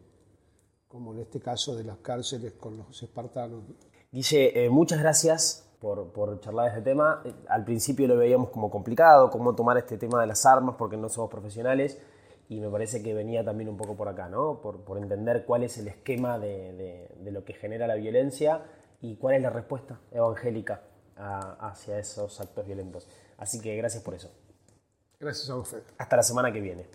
como 0.88 1.14
en 1.14 1.20
este 1.20 1.42
caso 1.42 1.76
de 1.76 1.84
las 1.84 1.98
cárceles 1.98 2.54
con 2.54 2.78
los 2.78 3.04
espartanos. 3.04 3.66
Guille, 4.14 4.64
eh, 4.64 4.70
muchas 4.70 5.00
gracias 5.00 5.70
por, 5.82 6.14
por, 6.14 6.40
charlar 6.40 6.70
este 6.70 6.84
tema. 6.84 7.22
Al 7.50 7.66
principio 7.66 8.08
lo 8.08 8.16
veíamos 8.16 8.50
como 8.50 8.72
complicado, 8.72 9.30
cómo 9.30 9.54
tomar 9.56 9.78
este 9.78 9.98
tema 9.98 10.22
de 10.22 10.28
las 10.28 10.46
armas, 10.46 10.76
porque 10.80 10.96
no 10.96 11.10
somos 11.10 11.30
profesionales 11.30 12.00
y 12.50 12.60
me 12.60 12.70
parece 12.70 13.04
que 13.04 13.14
venía 13.14 13.46
también 13.46 13.70
un 13.70 13.78
poco 13.78 13.96
por 13.96 14.10
acá, 14.10 14.28
¿no? 14.28 14.60
por, 14.60 14.84
por 14.84 14.98
entender 14.98 15.46
cuál 15.46 15.64
es 15.64 15.78
el 15.78 15.88
esquema 15.88 16.40
de, 16.40 16.74
de, 16.74 17.12
de, 17.24 17.32
lo 17.32 17.46
que 17.46 17.54
genera 17.54 17.86
la 17.86 17.94
violencia 17.94 18.66
y 19.02 19.16
cuál 19.18 19.36
es 19.36 19.44
la 19.44 19.52
respuesta 19.52 20.00
evangélica 20.12 20.82
a, 21.16 21.70
hacia 21.70 22.00
esos 22.00 22.42
actos 22.42 22.66
violentos. 22.66 23.08
Así 23.38 23.62
que 23.62 23.78
gracias 23.78 24.04
por 24.04 24.16
eso. 24.16 24.32
Gracias 25.20 25.48
a 25.50 25.56
usted. 25.58 25.84
Hasta 26.00 26.16
la 26.16 26.24
semana 26.24 26.52
que 26.52 26.60
viene. 26.60 26.88